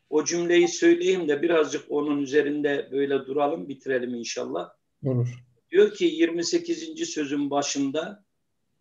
[0.09, 4.80] O cümleyi söyleyeyim de birazcık onun üzerinde böyle duralım, bitirelim inşallah.
[5.05, 5.43] Olur.
[5.71, 7.05] Diyor ki 28.
[7.05, 8.23] sözün başında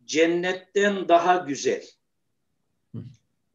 [0.04, 1.84] cennetten daha güzel,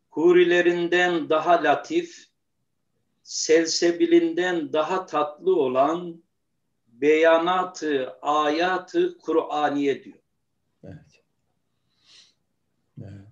[0.09, 2.25] hurilerinden daha latif,
[3.23, 6.23] selsebilinden daha tatlı olan
[6.87, 10.19] beyanatı, ayatı Kur'aniye diyor.
[10.83, 11.23] Evet.
[13.01, 13.27] evet.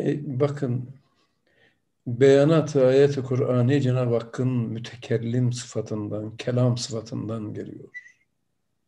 [0.00, 0.90] E, bakın
[2.06, 7.88] beyanat-ı ayet-i Kur'an'ı Cenab-ı Hakk'ın mütekellim sıfatından, kelam sıfatından geliyor.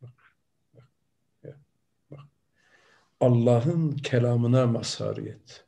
[0.02, 0.10] Bak,
[0.74, 0.88] bak,
[1.44, 1.54] ya,
[2.10, 2.20] bak.
[3.20, 5.64] Allah'ın kelamına mazhariyet.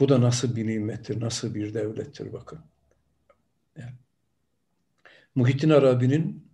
[0.00, 2.60] Bu da nasıl bir nimettir, nasıl bir devlettir bakın.
[3.78, 3.92] Yani.
[5.34, 6.48] Muhittin Arabi'nin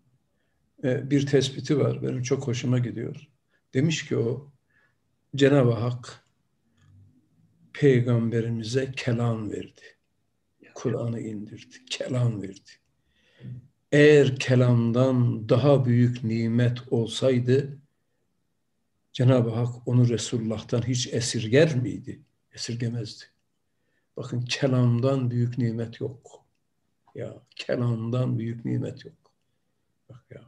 [0.84, 2.02] e, bir tespiti var.
[2.02, 3.28] Benim çok hoşuma gidiyor.
[3.74, 4.52] Demiş ki o
[5.36, 6.24] Cenab-ı Hak
[7.72, 9.82] peygamberimize kelam verdi.
[10.74, 11.84] Kur'an'ı indirdi.
[11.90, 12.70] Kelam verdi.
[13.92, 17.78] Eğer kelamdan daha büyük nimet olsaydı
[19.18, 22.20] Cenab-ı Hak onu Resulullah'tan hiç esirger miydi?
[22.52, 23.24] Esirgemezdi.
[24.16, 26.44] Bakın kelamdan büyük nimet yok.
[27.14, 29.14] Ya kelamdan büyük nimet yok.
[30.08, 30.40] Bak ya.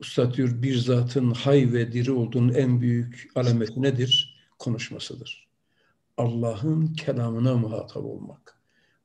[0.00, 4.42] Üstad diyor bir zatın hay ve diri olduğunun en büyük alameti nedir?
[4.58, 5.48] Konuşmasıdır.
[6.16, 8.58] Allah'ın kelamına muhatap olmak.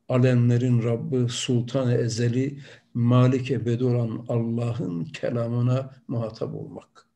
[0.10, 2.60] Alemlerin Rabbi, Sultan-ı Ezeli,
[2.94, 7.07] Malik ebedi olan Allah'ın kelamına muhatap olmak.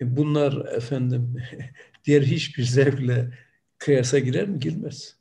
[0.00, 1.42] E bunlar efendim
[2.04, 3.38] diğer hiçbir zevkle
[3.78, 4.58] kıyasa girer mi?
[4.58, 5.16] Girmez.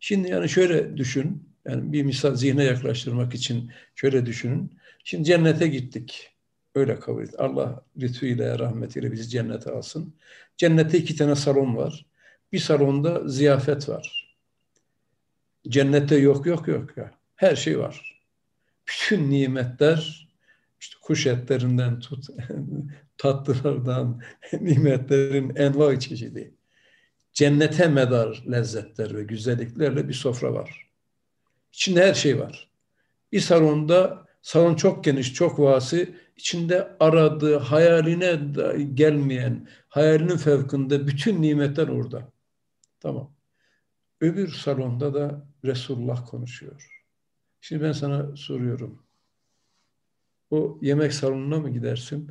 [0.00, 4.78] Şimdi yani şöyle düşün, yani bir misal zihne yaklaştırmak için şöyle düşünün.
[5.04, 6.30] Şimdi cennete gittik.
[6.74, 7.40] Öyle kabul et.
[7.40, 10.14] Allah lütfuyla, rahmetiyle bizi cennete alsın.
[10.56, 12.06] Cennette iki tane salon var.
[12.52, 14.36] Bir salonda ziyafet var.
[15.68, 17.10] Cennette yok yok yok ya.
[17.36, 18.20] Her şey var.
[18.88, 20.28] Bütün nimetler
[20.84, 22.26] işte kuş etlerinden tut,
[23.18, 24.20] tatlılardan,
[24.60, 26.54] nimetlerin enva çeşidi.
[27.32, 30.90] Cennete medar lezzetler ve güzelliklerle bir sofra var.
[31.72, 32.70] İçinde her şey var.
[33.32, 36.14] Bir salonda salon çok geniş, çok vasi.
[36.36, 38.40] İçinde aradığı, hayaline
[38.94, 42.32] gelmeyen, hayalinin fevkinde bütün nimetler orada.
[43.00, 43.34] Tamam.
[44.20, 47.02] Öbür salonda da Resulullah konuşuyor.
[47.60, 49.03] Şimdi ben sana soruyorum.
[50.50, 52.30] O yemek salonuna mı gidersin?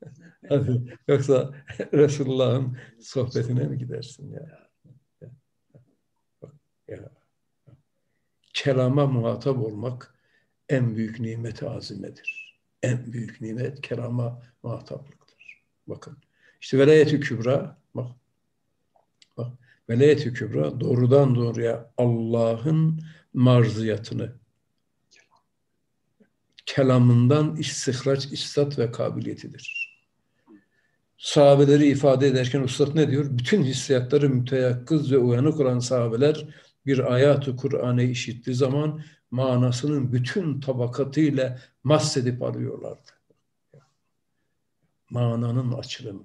[0.48, 1.54] Hadi, yoksa
[1.92, 4.70] Resulullah'ın sohbetine mi gidersin ya?
[5.20, 5.30] ya.
[6.88, 7.10] ya.
[8.54, 10.14] Kelama muhatap olmak
[10.68, 12.58] en büyük nimeti azimedir.
[12.82, 15.62] En büyük nimet kelama muhataplıktır.
[15.86, 16.18] Bakın.
[16.60, 18.10] İşte velayet-i kübra bak.
[19.36, 19.52] Bak.
[19.88, 23.00] Velayet-i kübra doğrudan doğruya Allah'ın
[23.34, 24.32] marziyatını
[26.68, 29.88] kelamından istihraç, istat ve kabiliyetidir.
[31.18, 33.26] Sahabeleri ifade ederken Ustad ne diyor?
[33.30, 36.44] Bütün hissiyatları müteyakkız ve uyanık olan sahabeler
[36.86, 43.10] bir ayatı Kur'an'ı işittiği zaman manasının bütün tabakatıyla mahsedip alıyorlardı.
[45.10, 46.24] Mananın açılımı.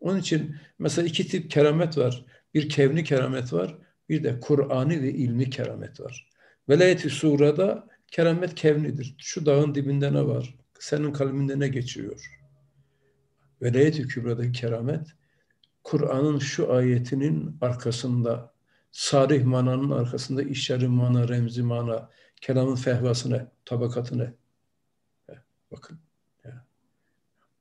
[0.00, 2.24] Onun için mesela iki tip keramet var.
[2.54, 6.28] Bir kevni keramet var, bir de Kur'an'ı ve ilmi keramet var.
[6.68, 9.14] Velayet-i Sura'da keramet kevnidir.
[9.18, 10.54] Şu dağın dibinde ne var?
[10.78, 12.38] Senin kalbinde ne geçiyor?
[13.62, 15.06] Velayet-i Kübra'daki keramet,
[15.84, 18.52] Kur'an'ın şu ayetinin arkasında,
[18.92, 24.32] sarih mananın arkasında işarı mana, remzi mana, kelamın fehvasına, tabakatına.
[25.72, 25.98] Bakın.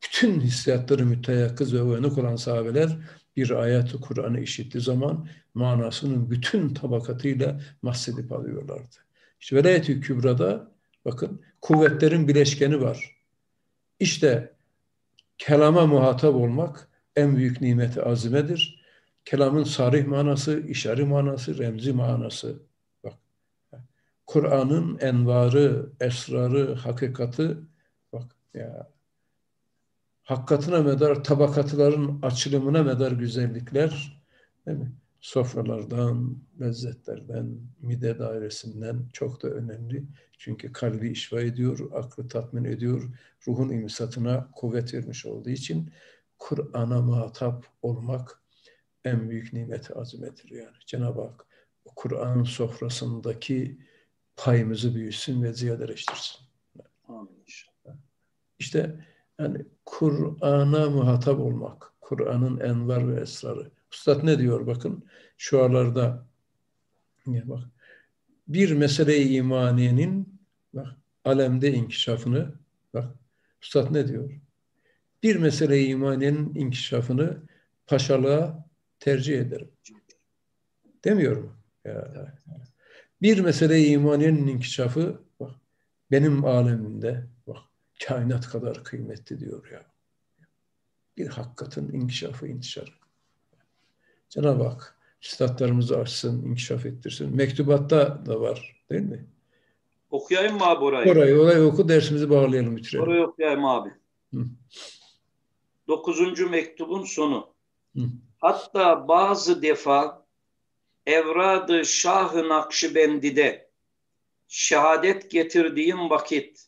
[0.04, 2.98] Bütün hissiyatları müteyakkız ve uyanık olan sahabeler
[3.36, 9.07] bir ayeti Kur'an'ı işittiği zaman manasının bütün tabakatıyla mahsedip alıyorlardı.
[9.40, 10.72] İşte Velayet-i Kübra'da
[11.06, 13.18] bakın kuvvetlerin bileşkeni var.
[14.00, 14.54] İşte
[15.38, 18.84] kelama muhatap olmak en büyük nimeti azimedir.
[19.26, 22.60] Kelamın sarih manası, işari manası, remzi manası.
[23.04, 23.14] Bak.
[24.26, 27.58] Kur'an'ın envarı, esrarı, hakikati
[28.14, 28.90] bak ya
[30.24, 34.22] hakikatine medar tabakatların açılımına medar güzellikler
[34.66, 34.92] değil mi?
[35.28, 40.04] Sofralardan, lezzetlerden, mide dairesinden çok da önemli.
[40.38, 43.10] Çünkü kalbi işva ediyor, aklı tatmin ediyor,
[43.48, 45.92] ruhun imsatına kuvvet vermiş olduğu için
[46.38, 48.42] Kur'an'a muhatap olmak
[49.06, 50.76] en büyük nimeti azimetir yani.
[50.86, 51.46] Cenab-ı Hak
[51.96, 53.80] Kur'an sofrasındaki
[54.36, 56.42] payımızı büyüsün ve ziyadeleştirsin.
[57.08, 57.44] Amin.
[58.60, 59.06] İşte
[59.40, 63.77] yani Kur'an'a muhatap olmak, Kur'an'ın envar ve esrarı.
[63.94, 65.04] Üstad ne diyor bakın
[65.38, 66.28] şu aralarda
[67.28, 67.64] ya bak
[68.48, 70.40] bir mesele-i imaniyenin
[70.74, 70.88] bak
[71.26, 72.54] alemde inkişafını
[72.94, 73.16] bak
[73.62, 74.32] Üstad ne diyor?
[75.24, 77.38] Bir mesele-i imaniyenin inkişafını
[77.88, 78.66] paşalığa
[79.00, 79.72] tercih ederim.
[81.06, 81.56] Demiyor mu?
[81.86, 82.34] Ya.
[83.22, 85.56] Bir mesele-i imaniyenin inkişafı bak
[86.12, 87.58] benim alemimde bak
[88.08, 89.86] kainat kadar kıymetli diyor ya.
[91.18, 92.97] Bir hakikatin inkişafı, intişarı.
[94.30, 97.36] Cenab-ı Hak üstadlarımızı açsın, inkişaf ettirsin.
[97.36, 99.28] Mektubatta da var değil mi?
[100.12, 101.12] Okuyayım mı abi orayı?
[101.12, 103.04] Orayı, orayı oku dersimizi bağlayalım bitirelim.
[103.04, 103.90] Orayı okuyayım abi.
[104.34, 104.46] Hı.
[105.88, 107.54] Dokuzuncu mektubun sonu.
[107.96, 108.02] Hı.
[108.38, 110.26] Hatta bazı defa
[111.06, 113.70] Evrad-ı Şah-ı Nakşibendi'de
[114.48, 116.68] şehadet getirdiğim vakit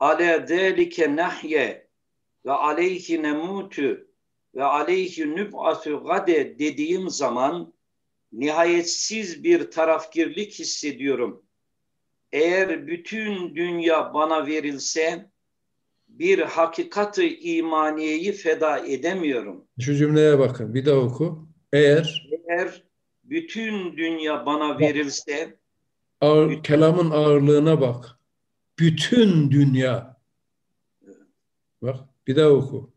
[0.00, 1.88] ale zelike nahye
[2.46, 4.06] ve aleyhi nemutu
[4.54, 7.72] ve aleyhi nüb'atü gade dediğim zaman
[8.32, 11.42] nihayetsiz bir tarafgirlik hissediyorum.
[12.32, 15.30] Eğer bütün dünya bana verilse
[16.08, 19.64] bir hakikati imaniyeyi feda edemiyorum.
[19.80, 21.48] Şu cümleye bakın bir daha oku.
[21.72, 22.82] Eğer eğer
[23.24, 25.56] bütün dünya bana verilse
[26.20, 28.18] ağır, bütün, kelamın ağırlığına bak.
[28.78, 30.16] Bütün dünya.
[31.82, 31.96] Bak
[32.26, 32.92] bir daha oku.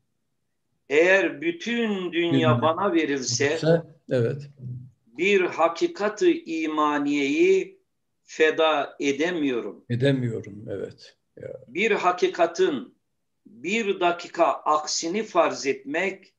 [0.89, 3.59] Eğer bütün dünya bana verilse
[4.11, 4.49] evet.
[5.17, 7.79] bir hakikati imaniyeyi
[8.23, 9.85] feda edemiyorum.
[9.89, 11.17] Edemiyorum evet.
[11.41, 11.49] Ya.
[11.67, 12.95] Bir hakikatin
[13.45, 16.33] bir dakika aksini farz etmek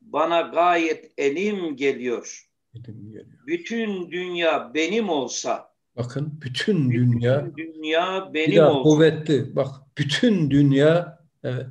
[0.00, 2.48] bana gayet elim geliyor.
[2.74, 3.46] Elim geliyor.
[3.46, 9.56] Bütün dünya benim olsa Bakın bütün dünya bütün dünya benim bir olsa kuvvetli.
[9.56, 9.68] Bak
[9.98, 11.66] bütün dünya evet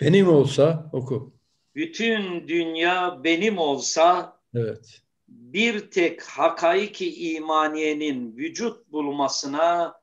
[0.00, 1.31] benim olsa oku.
[1.74, 5.02] Bütün dünya benim olsa evet.
[5.28, 9.94] bir tek hakaiki imaniyenin vücut bulmasına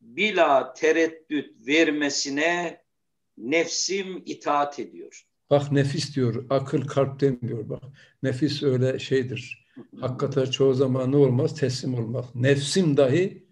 [0.00, 2.82] bila tereddüt vermesine
[3.38, 5.26] nefsim itaat ediyor.
[5.50, 7.82] Bak nefis diyor, akıl kalp demiyor bak.
[8.22, 9.66] Nefis öyle şeydir.
[10.00, 11.56] Hakikate çoğu zaman ne olmaz?
[11.56, 12.26] Teslim olmaz.
[12.34, 13.46] Nefsim dahi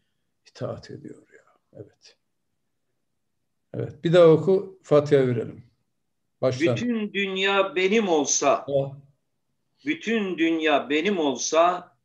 [0.47, 1.45] itaat ediyor ya.
[1.73, 2.17] Evet.
[3.75, 4.05] Evet.
[4.05, 5.70] Bir daha oku, Fatiha verelim.
[6.41, 6.77] Baştan.
[6.77, 8.97] Bütün dünya benim olsa, ha.
[9.87, 11.97] bütün dünya benim olsa,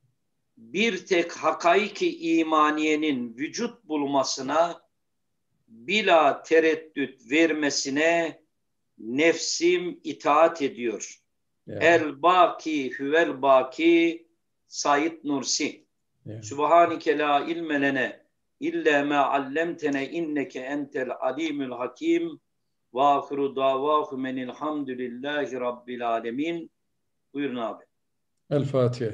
[0.57, 4.81] bir tek hakaiki imaniyenin vücut bulmasına,
[5.67, 8.41] bila tereddüt vermesine
[8.97, 11.21] nefsim itaat ediyor.
[11.67, 11.83] Yani.
[11.83, 14.27] El baki huvel baki
[14.67, 15.86] Said Nursi.
[16.25, 16.43] Yani.
[16.43, 18.25] Subhanike la ilme lene
[18.59, 22.39] illa ma allamtene inneke entel alimul hakim.
[22.95, 26.71] Ve ahiru davahu menilhamdülillahi rabbil alemin.
[27.33, 27.83] Buyurun abi.
[28.49, 29.11] El Fatiha.